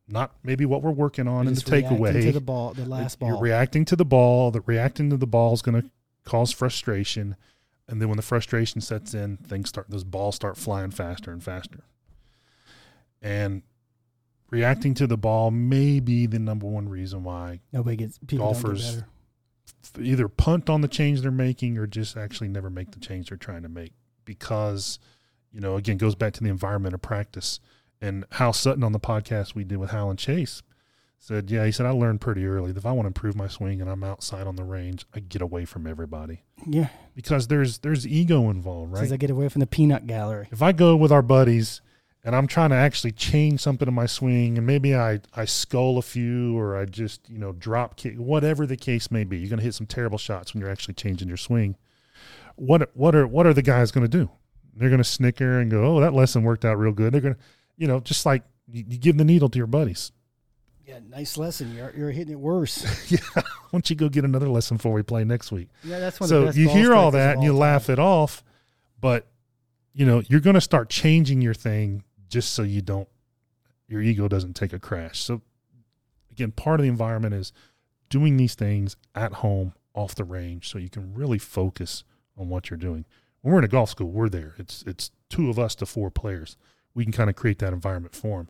Not 0.08 0.32
maybe 0.42 0.64
what 0.64 0.82
we're 0.82 0.90
working 0.90 1.28
on 1.28 1.44
You're 1.44 1.48
in 1.50 1.54
the 1.54 1.60
takeaway. 1.60 2.22
to 2.22 2.32
the 2.32 2.40
ball, 2.40 2.72
the 2.74 2.84
last 2.86 3.18
You're 3.20 3.32
ball. 3.32 3.40
reacting 3.40 3.84
to 3.86 3.96
the 3.96 4.04
ball. 4.04 4.50
The 4.50 4.60
reacting 4.62 5.10
to 5.10 5.16
the 5.16 5.26
ball 5.26 5.52
is 5.54 5.62
going 5.62 5.82
to 5.82 5.90
cause 6.24 6.50
frustration, 6.52 7.36
and 7.88 8.00
then 8.00 8.08
when 8.08 8.16
the 8.16 8.22
frustration 8.22 8.80
sets 8.80 9.14
in, 9.14 9.36
things 9.38 9.68
start. 9.68 9.90
Those 9.90 10.04
balls 10.04 10.34
start 10.36 10.56
flying 10.56 10.90
faster 10.90 11.30
and 11.30 11.42
faster. 11.42 11.84
And 13.20 13.62
reacting 14.50 14.94
to 14.94 15.06
the 15.06 15.16
ball 15.18 15.50
may 15.50 16.00
be 16.00 16.26
the 16.26 16.38
number 16.38 16.66
one 16.66 16.88
reason 16.88 17.24
why 17.24 17.60
Nobody 17.72 17.96
gets 17.96 18.18
Golfers- 18.18 18.96
get 18.96 19.04
either 20.00 20.28
punt 20.28 20.68
on 20.70 20.80
the 20.80 20.88
change 20.88 21.20
they're 21.22 21.30
making 21.30 21.78
or 21.78 21.86
just 21.86 22.16
actually 22.16 22.48
never 22.48 22.70
make 22.70 22.90
the 22.92 23.00
change 23.00 23.28
they're 23.28 23.38
trying 23.38 23.62
to 23.62 23.68
make 23.68 23.92
because 24.24 24.98
you 25.52 25.60
know 25.60 25.76
again 25.76 25.96
goes 25.96 26.14
back 26.14 26.32
to 26.34 26.42
the 26.42 26.48
environment 26.50 26.94
of 26.94 27.00
practice 27.02 27.58
and 28.00 28.24
Hal 28.32 28.52
Sutton 28.52 28.84
on 28.84 28.92
the 28.92 29.00
podcast 29.00 29.54
we 29.54 29.64
did 29.64 29.78
with 29.78 29.90
Hal 29.90 30.10
and 30.10 30.18
Chase 30.18 30.62
said 31.20 31.50
yeah 31.50 31.64
he 31.66 31.72
said 31.72 31.84
I 31.84 31.90
learned 31.90 32.20
pretty 32.20 32.46
early 32.46 32.70
that 32.70 32.78
if 32.78 32.86
I 32.86 32.92
want 32.92 33.04
to 33.04 33.08
improve 33.08 33.34
my 33.34 33.48
swing 33.48 33.80
and 33.80 33.90
I'm 33.90 34.04
outside 34.04 34.46
on 34.46 34.54
the 34.56 34.62
range 34.64 35.04
I 35.14 35.18
get 35.20 35.42
away 35.42 35.64
from 35.64 35.86
everybody 35.86 36.42
Yeah, 36.66 36.88
because 37.14 37.48
there's 37.48 37.78
there's 37.78 38.06
ego 38.06 38.50
involved 38.50 38.92
right? 38.92 39.00
because 39.00 39.12
I 39.12 39.16
get 39.16 39.30
away 39.30 39.48
from 39.48 39.60
the 39.60 39.66
peanut 39.66 40.06
gallery. 40.06 40.46
if 40.52 40.62
I 40.62 40.70
go 40.72 40.94
with 40.94 41.10
our 41.10 41.22
buddies 41.22 41.80
and 42.24 42.36
I'm 42.36 42.46
trying 42.46 42.70
to 42.70 42.76
actually 42.76 43.12
change 43.12 43.60
something 43.60 43.88
in 43.88 43.94
my 43.94 44.06
swing 44.06 44.58
and 44.58 44.66
maybe 44.66 44.94
I, 44.94 45.20
I 45.34 45.44
skull 45.44 45.98
a 45.98 46.02
few 46.02 46.58
or 46.58 46.76
I 46.76 46.84
just, 46.84 47.28
you 47.30 47.38
know, 47.38 47.52
drop 47.52 47.96
kick, 47.96 48.16
whatever 48.16 48.66
the 48.66 48.76
case 48.76 49.10
may 49.10 49.22
be, 49.24 49.38
you're 49.38 49.48
going 49.48 49.60
to 49.60 49.64
hit 49.64 49.74
some 49.74 49.86
terrible 49.86 50.18
shots 50.18 50.52
when 50.52 50.60
you're 50.60 50.70
actually 50.70 50.94
changing 50.94 51.28
your 51.28 51.36
swing. 51.36 51.76
What, 52.56 52.90
what 52.94 53.14
are, 53.14 53.26
what 53.26 53.46
are 53.46 53.54
the 53.54 53.62
guys 53.62 53.92
going 53.92 54.04
to 54.08 54.18
do? 54.18 54.30
They're 54.74 54.88
going 54.90 54.98
to 55.02 55.04
snicker 55.04 55.60
and 55.60 55.70
go, 55.70 55.84
Oh, 55.96 56.00
that 56.00 56.12
lesson 56.12 56.42
worked 56.42 56.64
out 56.64 56.76
real 56.78 56.92
good. 56.92 57.14
They're 57.14 57.20
going 57.20 57.34
to, 57.34 57.40
you 57.78 57.88
know, 57.88 58.00
just 58.00 58.26
like 58.26 58.42
you, 58.70 58.84
you 58.86 58.98
give 58.98 59.16
the 59.16 59.24
needle 59.24 59.48
to 59.48 59.56
your 59.56 59.66
buddies. 59.66 60.12
Yeah, 60.86 60.98
nice 61.08 61.38
lesson. 61.38 61.74
You're 61.74 61.94
you're 61.96 62.10
hitting 62.10 62.34
it 62.34 62.40
worse. 62.40 63.10
yeah. 63.10 63.18
Why 63.34 63.42
don't 63.72 63.88
you 63.88 63.96
go 63.96 64.10
get 64.10 64.24
another 64.24 64.48
lesson 64.48 64.76
before 64.76 64.92
we 64.92 65.02
play 65.02 65.24
next 65.24 65.50
week? 65.52 65.68
Yeah, 65.82 65.98
that's 66.00 66.20
one. 66.20 66.30
of 66.32 66.46
the 66.46 66.52
so 66.52 66.58
you 66.58 66.68
hear 66.68 66.94
all 66.94 67.10
that 67.12 67.36
and 67.36 67.42
you 67.44 67.52
all 67.52 67.58
laugh 67.58 67.88
it 67.88 67.98
off 67.98 68.42
but 69.00 69.26
you 69.92 70.06
know 70.06 70.22
you're 70.28 70.40
going 70.40 70.54
to 70.54 70.60
start 70.60 70.88
changing 70.88 71.40
your 71.40 71.54
thing 71.54 72.02
just 72.28 72.52
so 72.52 72.62
you 72.62 72.82
don't 72.82 73.08
your 73.86 74.02
ego 74.02 74.28
doesn't 74.28 74.54
take 74.54 74.72
a 74.72 74.78
crash 74.78 75.20
so 75.20 75.40
again 76.30 76.50
part 76.50 76.80
of 76.80 76.84
the 76.84 76.88
environment 76.88 77.34
is 77.34 77.52
doing 78.08 78.36
these 78.36 78.54
things 78.54 78.96
at 79.14 79.34
home 79.34 79.72
off 79.94 80.14
the 80.14 80.24
range 80.24 80.68
so 80.68 80.78
you 80.78 80.90
can 80.90 81.12
really 81.14 81.38
focus 81.38 82.04
on 82.36 82.48
what 82.48 82.70
you're 82.70 82.76
doing 82.76 83.04
when 83.42 83.52
we're 83.52 83.58
in 83.58 83.64
a 83.64 83.68
golf 83.68 83.90
school 83.90 84.10
we're 84.10 84.28
there 84.28 84.54
it's 84.58 84.82
it's 84.86 85.10
two 85.28 85.50
of 85.50 85.58
us 85.58 85.74
to 85.74 85.86
four 85.86 86.10
players 86.10 86.56
we 86.98 87.04
can 87.04 87.12
kind 87.12 87.30
of 87.30 87.36
create 87.36 87.58
that 87.60 87.72
environment 87.72 88.14
for 88.14 88.38
them 88.38 88.48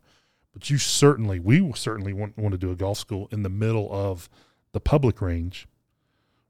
but 0.52 0.70
you 0.70 0.78
certainly 0.78 1.38
we 1.38 1.70
certainly 1.74 2.12
want, 2.12 2.36
want 2.36 2.52
to 2.52 2.58
do 2.58 2.70
a 2.70 2.74
golf 2.76 2.98
school 2.98 3.28
in 3.30 3.42
the 3.42 3.48
middle 3.48 3.88
of 3.92 4.28
the 4.72 4.80
public 4.80 5.20
range 5.20 5.66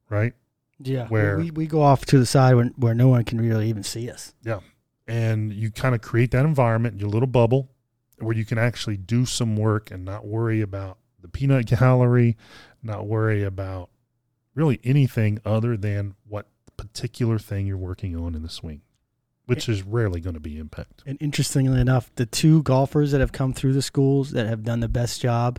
right 0.09 0.33
Yeah, 0.79 1.07
where- 1.09 1.39
we, 1.39 1.51
we 1.51 1.67
go 1.67 1.83
off 1.83 2.07
to 2.07 2.19
the 2.19 2.27
side 2.27 2.55
where 2.55 2.67
where 2.77 2.95
no 2.95 3.09
one 3.09 3.25
can 3.25 3.41
really 3.41 3.69
even 3.69 3.83
see 3.83 4.09
us. 4.11 4.33
Yeah. 4.45 4.61
And 5.07 5.53
you 5.53 5.71
kind 5.71 5.95
of 5.95 6.01
create 6.03 6.31
that 6.33 6.45
environment, 6.45 7.01
your 7.01 7.09
little 7.09 7.27
bubble, 7.27 7.71
where 8.19 8.37
you 8.37 8.45
can 8.45 8.59
actually 8.59 8.97
do 8.99 9.25
some 9.25 9.57
work 9.57 9.91
and 9.91 10.05
not 10.05 10.27
worry 10.27 10.61
about 10.61 10.99
the 11.21 11.29
peanut 11.29 11.67
gallery, 11.67 12.37
not 12.83 13.07
worry 13.07 13.43
about 13.43 13.89
really 14.55 14.79
anything 14.85 15.39
other 15.45 15.77
than 15.77 16.15
what 16.27 16.47
particular 16.77 17.39
thing 17.39 17.67
you're 17.67 17.77
working 17.77 18.15
on 18.17 18.35
in 18.35 18.43
the 18.43 18.49
swing, 18.49 18.83
which 19.49 19.69
is 19.69 19.83
rarely 19.83 20.21
going 20.21 20.35
to 20.35 20.41
be 20.41 20.59
impact. 20.59 21.03
And 21.07 21.17
interestingly 21.23 21.81
enough, 21.81 22.11
the 22.17 22.27
two 22.27 22.63
golfers 22.63 23.13
that 23.13 23.21
have 23.21 23.33
come 23.33 23.55
through 23.55 23.73
the 23.73 23.83
schools 23.83 24.33
that 24.33 24.47
have 24.47 24.63
done 24.63 24.81
the 24.81 24.89
best 24.89 25.23
job, 25.23 25.59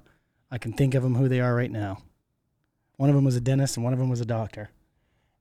I 0.52 0.60
can 0.60 0.74
think 0.74 0.94
of 0.94 1.02
them 1.02 1.16
who 1.16 1.28
they 1.28 1.40
are 1.40 1.56
right 1.56 1.72
now. 1.72 2.04
One 2.98 3.10
of 3.10 3.16
them 3.16 3.26
was 3.26 3.36
a 3.36 3.42
dentist 3.42 3.78
and 3.78 3.84
one 3.84 3.94
of 3.94 4.00
them 4.00 4.10
was 4.10 4.22
a 4.22 4.26
doctor. 4.26 4.70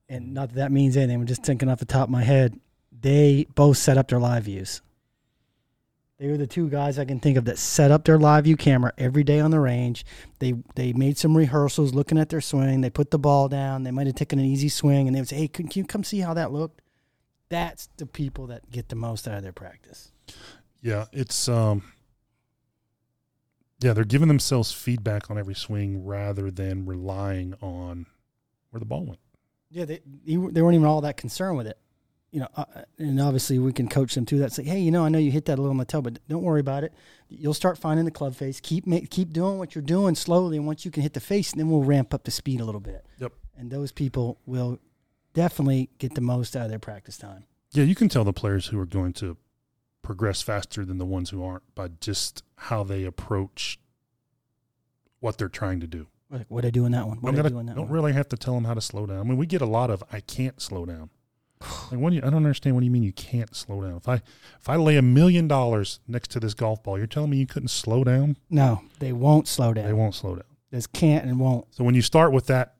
And 0.07 0.33
not 0.33 0.49
that 0.49 0.55
that 0.55 0.71
means 0.71 0.97
anything. 0.97 1.21
I'm 1.21 1.27
just 1.27 1.43
thinking 1.43 1.69
off 1.69 1.77
the 1.77 1.85
top 1.85 2.07
of 2.07 2.09
my 2.09 2.23
head. 2.23 2.59
They 2.91 3.45
both 3.53 3.77
set 3.77 3.99
up 3.99 4.07
their 4.07 4.19
live 4.19 4.45
views. 4.45 4.81
They 6.17 6.27
were 6.27 6.37
the 6.37 6.47
two 6.47 6.69
guys 6.69 6.97
I 6.97 7.05
can 7.05 7.19
think 7.19 7.37
of 7.37 7.45
that 7.45 7.59
set 7.59 7.91
up 7.91 8.03
their 8.03 8.17
live 8.17 8.45
view 8.45 8.57
camera 8.57 8.91
every 8.97 9.23
day 9.23 9.39
on 9.39 9.51
the 9.51 9.59
range. 9.59 10.05
They 10.39 10.55
they 10.75 10.91
made 10.91 11.19
some 11.19 11.37
rehearsals 11.37 11.93
looking 11.93 12.17
at 12.17 12.29
their 12.29 12.41
swing. 12.41 12.81
They 12.81 12.89
put 12.89 13.11
the 13.11 13.19
ball 13.19 13.47
down. 13.47 13.83
They 13.83 13.91
might 13.91 14.07
have 14.07 14.15
taken 14.15 14.39
an 14.39 14.45
easy 14.45 14.69
swing 14.69 15.07
and 15.07 15.15
they 15.15 15.21
would 15.21 15.29
say, 15.29 15.37
Hey, 15.37 15.47
can, 15.47 15.67
can 15.67 15.81
you 15.81 15.85
come 15.85 16.03
see 16.03 16.19
how 16.19 16.33
that 16.33 16.51
looked? 16.51 16.81
That's 17.49 17.89
the 17.97 18.05
people 18.05 18.47
that 18.47 18.69
get 18.69 18.89
the 18.89 18.95
most 18.95 19.27
out 19.27 19.37
of 19.37 19.43
their 19.43 19.53
practice. 19.53 20.11
Yeah, 20.81 21.05
it's 21.11 21.49
um 21.49 21.83
yeah, 23.81 23.93
they're 23.93 24.03
giving 24.03 24.27
themselves 24.27 24.71
feedback 24.71 25.31
on 25.31 25.37
every 25.37 25.55
swing 25.55 26.05
rather 26.05 26.51
than 26.51 26.85
relying 26.85 27.53
on 27.61 28.05
where 28.71 28.79
the 28.79 28.85
ball 28.85 29.05
went. 29.05 29.19
Yeah, 29.69 29.85
they 29.85 30.01
they 30.05 30.61
weren't 30.61 30.75
even 30.75 30.85
all 30.85 31.01
that 31.01 31.17
concerned 31.17 31.57
with 31.57 31.67
it. 31.67 31.77
You 32.31 32.41
know, 32.41 32.47
uh, 32.55 32.65
and 32.99 33.19
obviously 33.19 33.57
we 33.57 33.73
can 33.73 33.87
coach 33.87 34.13
them 34.13 34.25
through 34.25 34.39
that. 34.39 34.51
Say, 34.51 34.63
hey, 34.63 34.79
you 34.79 34.91
know, 34.91 35.03
I 35.03 35.09
know 35.09 35.17
you 35.17 35.31
hit 35.31 35.45
that 35.45 35.57
a 35.57 35.61
little 35.61 35.71
on 35.71 35.77
the 35.77 35.85
toe, 35.85 36.01
but 36.01 36.19
don't 36.27 36.43
worry 36.43 36.59
about 36.59 36.83
it. 36.83 36.93
You'll 37.27 37.55
start 37.55 37.79
finding 37.79 38.05
the 38.05 38.11
club 38.11 38.35
face. 38.35 38.59
Keep 38.59 38.85
make, 38.85 39.09
keep 39.09 39.33
doing 39.33 39.57
what 39.57 39.73
you're 39.73 39.81
doing 39.81 40.13
slowly, 40.13 40.57
and 40.57 40.67
once 40.67 40.85
you 40.85 40.91
can 40.91 41.01
hit 41.01 41.13
the 41.13 41.19
face, 41.19 41.53
then 41.53 41.71
we'll 41.71 41.83
ramp 41.83 42.13
up 42.13 42.25
the 42.25 42.31
speed 42.31 42.61
a 42.61 42.65
little 42.65 42.81
bit. 42.81 43.03
Yep. 43.17 43.33
And 43.57 43.71
those 43.71 43.91
people 43.91 44.39
will 44.45 44.79
definitely 45.33 45.89
get 45.97 46.15
the 46.15 46.21
most 46.21 46.55
out 46.55 46.63
of 46.65 46.69
their 46.69 46.79
practice 46.79 47.17
time. 47.17 47.45
Yeah, 47.71 47.83
you 47.83 47.95
can 47.95 48.09
tell 48.09 48.23
the 48.23 48.33
players 48.33 48.67
who 48.67 48.79
are 48.79 48.85
going 48.85 49.13
to 49.13 49.37
progress 50.01 50.41
faster 50.41 50.85
than 50.85 50.97
the 50.97 51.05
ones 51.05 51.29
who 51.29 51.43
aren't 51.43 51.63
by 51.75 51.89
just 51.99 52.43
how 52.55 52.83
they 52.83 53.03
approach 53.03 53.79
what 55.19 55.37
they're 55.37 55.49
trying 55.49 55.79
to 55.81 55.87
do. 55.87 56.07
Like, 56.31 56.45
what 56.47 56.65
I 56.65 56.69
do 56.69 56.85
in 56.85 56.91
that 56.93 57.07
one? 57.07 57.17
What 57.17 57.33
I 57.33 57.37
gotta, 57.37 57.49
do 57.49 57.59
in 57.59 57.65
that 57.67 57.75
don't 57.75 57.85
one? 57.85 57.93
really 57.93 58.13
have 58.13 58.29
to 58.29 58.37
tell 58.37 58.53
them 58.53 58.65
how 58.65 58.73
to 58.73 58.81
slow 58.81 59.05
down. 59.05 59.19
I 59.19 59.23
mean, 59.23 59.37
we 59.37 59.45
get 59.45 59.61
a 59.61 59.65
lot 59.65 59.89
of 59.89 60.03
"I 60.11 60.19
can't 60.19 60.61
slow 60.61 60.85
down." 60.85 61.09
Like, 61.91 61.99
what 61.99 62.11
do 62.11 62.17
you, 62.17 62.21
I 62.21 62.25
don't 62.25 62.35
understand. 62.35 62.75
What 62.75 62.81
do 62.81 62.85
you 62.85 62.91
mean 62.91 63.01
you 63.03 63.11
can't 63.13 63.55
slow 63.55 63.81
down? 63.81 63.97
If 63.97 64.07
I 64.07 64.15
if 64.59 64.69
I 64.69 64.75
lay 64.75 64.95
a 64.97 65.01
million 65.01 65.47
dollars 65.47 65.99
next 66.07 66.29
to 66.31 66.39
this 66.39 66.53
golf 66.53 66.83
ball, 66.83 66.97
you're 66.97 67.07
telling 67.07 67.31
me 67.31 67.37
you 67.37 67.47
couldn't 67.47 67.69
slow 67.69 68.03
down? 68.03 68.37
No, 68.49 68.83
they 68.99 69.11
won't 69.11 69.47
slow 69.47 69.73
down. 69.73 69.85
They 69.85 69.93
won't 69.93 70.13
slow 70.15 70.35
down. 70.35 70.45
Just 70.71 70.93
can't 70.93 71.25
and 71.25 71.39
won't. 71.39 71.65
So 71.73 71.83
when 71.83 71.95
you 71.95 72.03
start 72.03 72.31
with 72.31 72.45
that 72.47 72.75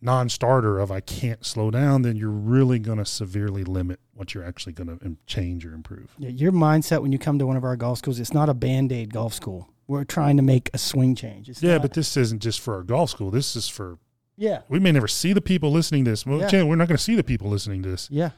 non-starter 0.00 0.78
of 0.78 0.90
"I 0.90 1.00
can't 1.00 1.44
slow 1.44 1.70
down," 1.70 2.02
then 2.02 2.16
you're 2.16 2.30
really 2.30 2.78
going 2.78 2.98
to 2.98 3.04
severely 3.06 3.64
limit 3.64 4.00
what 4.14 4.34
you're 4.34 4.44
actually 4.44 4.72
going 4.72 4.98
to 4.98 5.16
change 5.26 5.64
or 5.66 5.72
improve. 5.74 6.14
Yeah, 6.18 6.30
your 6.30 6.52
mindset 6.52 7.02
when 7.02 7.12
you 7.12 7.18
come 7.18 7.38
to 7.38 7.46
one 7.46 7.56
of 7.56 7.64
our 7.64 7.76
golf 7.76 7.98
schools, 7.98 8.18
it's 8.20 8.32
not 8.34 8.48
a 8.48 8.54
band 8.54 8.92
aid 8.92 9.12
golf 9.12 9.34
school. 9.34 9.68
We're 9.88 10.04
trying 10.04 10.36
to 10.38 10.42
make 10.42 10.68
a 10.74 10.78
swing 10.78 11.14
change. 11.14 11.48
It's 11.48 11.62
Yeah, 11.62 11.74
not- 11.74 11.82
but 11.82 11.92
this 11.94 12.16
isn't 12.16 12.42
just 12.42 12.60
for 12.60 12.74
our 12.74 12.82
golf 12.82 13.10
school. 13.10 13.30
This 13.30 13.54
is 13.56 13.68
for 13.68 13.98
yeah, 14.36 14.62
we 14.68 14.78
may 14.78 14.92
never 14.92 15.08
see 15.08 15.32
the 15.32 15.40
people 15.40 15.70
listening 15.70 16.04
to 16.04 16.10
this. 16.10 16.26
Well, 16.26 16.40
Yeah. 16.40 16.62
We're 16.64 16.76
not 16.76 16.88
going 16.88 16.98
to 16.98 17.02
see 17.02 17.14
the 17.14 17.24
people 17.24 17.48
listening 17.48 17.82
to 17.84 17.88
this. 17.88 18.08
yeah. 18.10 18.30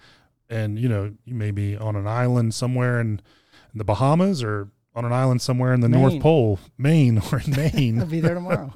And 0.50 0.78
you 0.78 0.88
know, 0.88 1.12
you 1.24 1.34
may 1.34 1.50
be 1.50 1.76
on 1.76 1.96
an 1.96 2.06
island 2.06 2.54
somewhere 2.54 3.00
in, 3.00 3.20
in 3.72 3.78
the 3.78 3.84
Bahamas 3.84 4.42
or 4.42 4.68
on 4.94 5.04
an 5.04 5.12
island 5.12 5.42
somewhere 5.42 5.72
in 5.74 5.80
the 5.80 5.88
Maine. 5.88 6.00
North 6.00 6.20
Pole, 6.20 6.58
Maine 6.78 7.20
or 7.32 7.40
in 7.40 7.50
Maine. 7.50 7.98
I'll 8.00 8.06
be 8.06 8.20
there 8.20 8.34
tomorrow. 8.34 8.72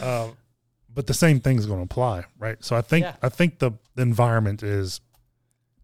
uh, 0.00 0.28
but 0.94 1.06
the 1.06 1.14
same 1.14 1.40
thing's 1.40 1.66
going 1.66 1.78
to 1.78 1.84
apply, 1.84 2.24
right? 2.38 2.62
So 2.64 2.76
I 2.76 2.82
think 2.82 3.04
Yeah. 3.04 3.16
I 3.22 3.28
think 3.28 3.58
the, 3.58 3.72
environment 3.96 4.62
is 4.62 5.02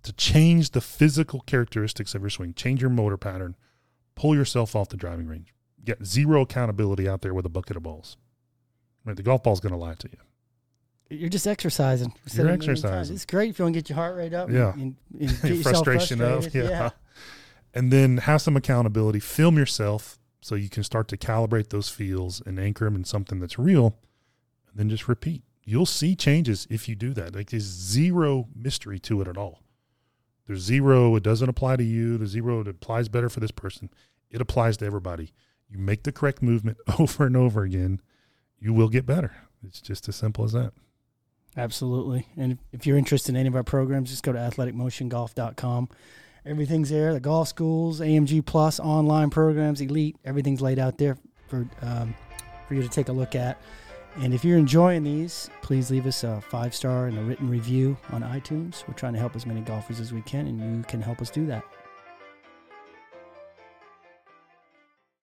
to 0.02 0.14
change 0.14 0.70
the 0.70 0.80
physical 0.80 1.40
characteristics 1.40 2.14
of 2.14 2.22
your 2.22 2.30
swing, 2.30 2.54
change 2.54 2.80
your 2.80 2.88
motor 2.90 3.18
pattern, 3.18 3.54
pull 4.14 4.34
yourself 4.34 4.74
off 4.74 4.88
the 4.88 4.96
driving 4.96 5.26
range, 5.26 5.52
get 5.84 6.02
zero 6.06 6.40
accountability 6.42 7.06
out 7.06 7.20
there 7.20 7.34
with 7.34 7.44
a 7.44 7.50
bucket 7.50 7.76
of 7.76 7.82
balls. 7.82 8.16
Right, 9.04 9.14
the 9.14 9.22
golf 9.22 9.42
ball's 9.42 9.60
going 9.60 9.72
to 9.72 9.78
lie 9.78 9.94
to 9.94 10.08
you. 10.10 11.18
You're 11.18 11.28
just 11.28 11.46
exercising. 11.46 12.14
You're 12.32 12.46
it 12.46 12.50
a 12.50 12.56
million 12.56 12.60
times. 12.60 12.84
exercising. 12.84 13.14
It's 13.16 13.26
great 13.26 13.50
if 13.50 13.58
you 13.58 13.64
want 13.66 13.74
to 13.74 13.80
get 13.80 13.88
your 13.90 13.96
heart 13.96 14.16
rate 14.16 14.32
up. 14.34 14.50
Yeah. 14.50 14.72
And, 14.72 14.96
and 15.20 15.28
get 15.42 15.44
yourself 15.44 15.84
frustration 15.84 16.20
of 16.20 16.42
frustrated. 16.44 16.70
yeah. 16.70 16.90
and 17.74 17.92
then 17.92 18.18
have 18.18 18.40
some 18.42 18.56
accountability 18.56 19.20
film 19.20 19.58
yourself 19.58 20.18
so 20.40 20.54
you 20.54 20.68
can 20.68 20.82
start 20.82 21.08
to 21.08 21.16
calibrate 21.16 21.68
those 21.68 21.88
feels 21.88 22.40
and 22.46 22.58
anchor 22.58 22.86
them 22.86 22.96
in 22.96 23.04
something 23.04 23.40
that's 23.40 23.58
real 23.58 23.96
and 24.70 24.78
then 24.78 24.88
just 24.88 25.08
repeat 25.08 25.42
you'll 25.64 25.86
see 25.86 26.14
changes 26.14 26.66
if 26.70 26.88
you 26.88 26.94
do 26.94 27.12
that 27.12 27.34
like 27.34 27.50
there's 27.50 27.62
zero 27.62 28.46
mystery 28.54 28.98
to 28.98 29.20
it 29.20 29.28
at 29.28 29.36
all 29.36 29.62
there's 30.46 30.60
zero 30.60 31.14
it 31.16 31.22
doesn't 31.22 31.48
apply 31.48 31.76
to 31.76 31.84
you 31.84 32.16
there's 32.18 32.30
zero 32.30 32.60
it 32.60 32.68
applies 32.68 33.08
better 33.08 33.28
for 33.28 33.40
this 33.40 33.50
person 33.50 33.90
it 34.30 34.40
applies 34.40 34.76
to 34.76 34.84
everybody 34.86 35.32
you 35.68 35.78
make 35.78 36.02
the 36.04 36.12
correct 36.12 36.42
movement 36.42 36.76
over 36.98 37.26
and 37.26 37.36
over 37.36 37.62
again 37.62 38.00
you 38.58 38.72
will 38.72 38.88
get 38.88 39.04
better 39.06 39.32
it's 39.66 39.80
just 39.80 40.08
as 40.08 40.16
simple 40.16 40.44
as 40.44 40.52
that 40.52 40.72
Absolutely. 41.56 42.28
And 42.36 42.58
if- 42.72 42.86
you're 42.86 42.96
interested 42.96 43.32
in 43.32 43.36
any 43.36 43.48
of 43.48 43.56
our 43.56 43.64
programs, 43.64 44.10
just 44.10 44.22
go 44.22 44.32
to 44.32 44.38
athleticmotiongolf.com. 44.38 45.88
Everything's 46.46 46.90
there. 46.90 47.12
The 47.12 47.20
golf 47.20 47.48
schools, 47.48 48.00
AMG 48.00 48.44
Plus, 48.46 48.78
online 48.78 49.30
programs, 49.30 49.80
Elite, 49.80 50.16
everything's 50.24 50.60
laid 50.60 50.78
out 50.78 50.98
there 50.98 51.18
for 51.48 51.68
um, 51.82 52.14
for 52.68 52.74
you 52.74 52.82
to 52.82 52.88
take 52.88 53.08
a 53.08 53.12
look 53.12 53.34
at. 53.34 53.60
And 54.20 54.34
if 54.34 54.44
you're 54.44 54.58
enjoying 54.58 55.04
these, 55.04 55.48
please 55.62 55.92
leave 55.92 56.04
us 56.04 56.24
a 56.24 56.40
five 56.40 56.74
star 56.74 57.06
and 57.06 57.16
a 57.16 57.22
written 57.22 57.48
review 57.48 57.96
on 58.10 58.22
iTunes. 58.22 58.86
We're 58.88 58.94
trying 58.94 59.12
to 59.12 59.18
help 59.20 59.36
as 59.36 59.46
many 59.46 59.60
golfers 59.60 60.00
as 60.00 60.12
we 60.12 60.22
can, 60.22 60.48
and 60.48 60.76
you 60.78 60.82
can 60.82 61.00
help 61.00 61.22
us 61.22 61.30
do 61.30 61.46
that. 61.46 61.64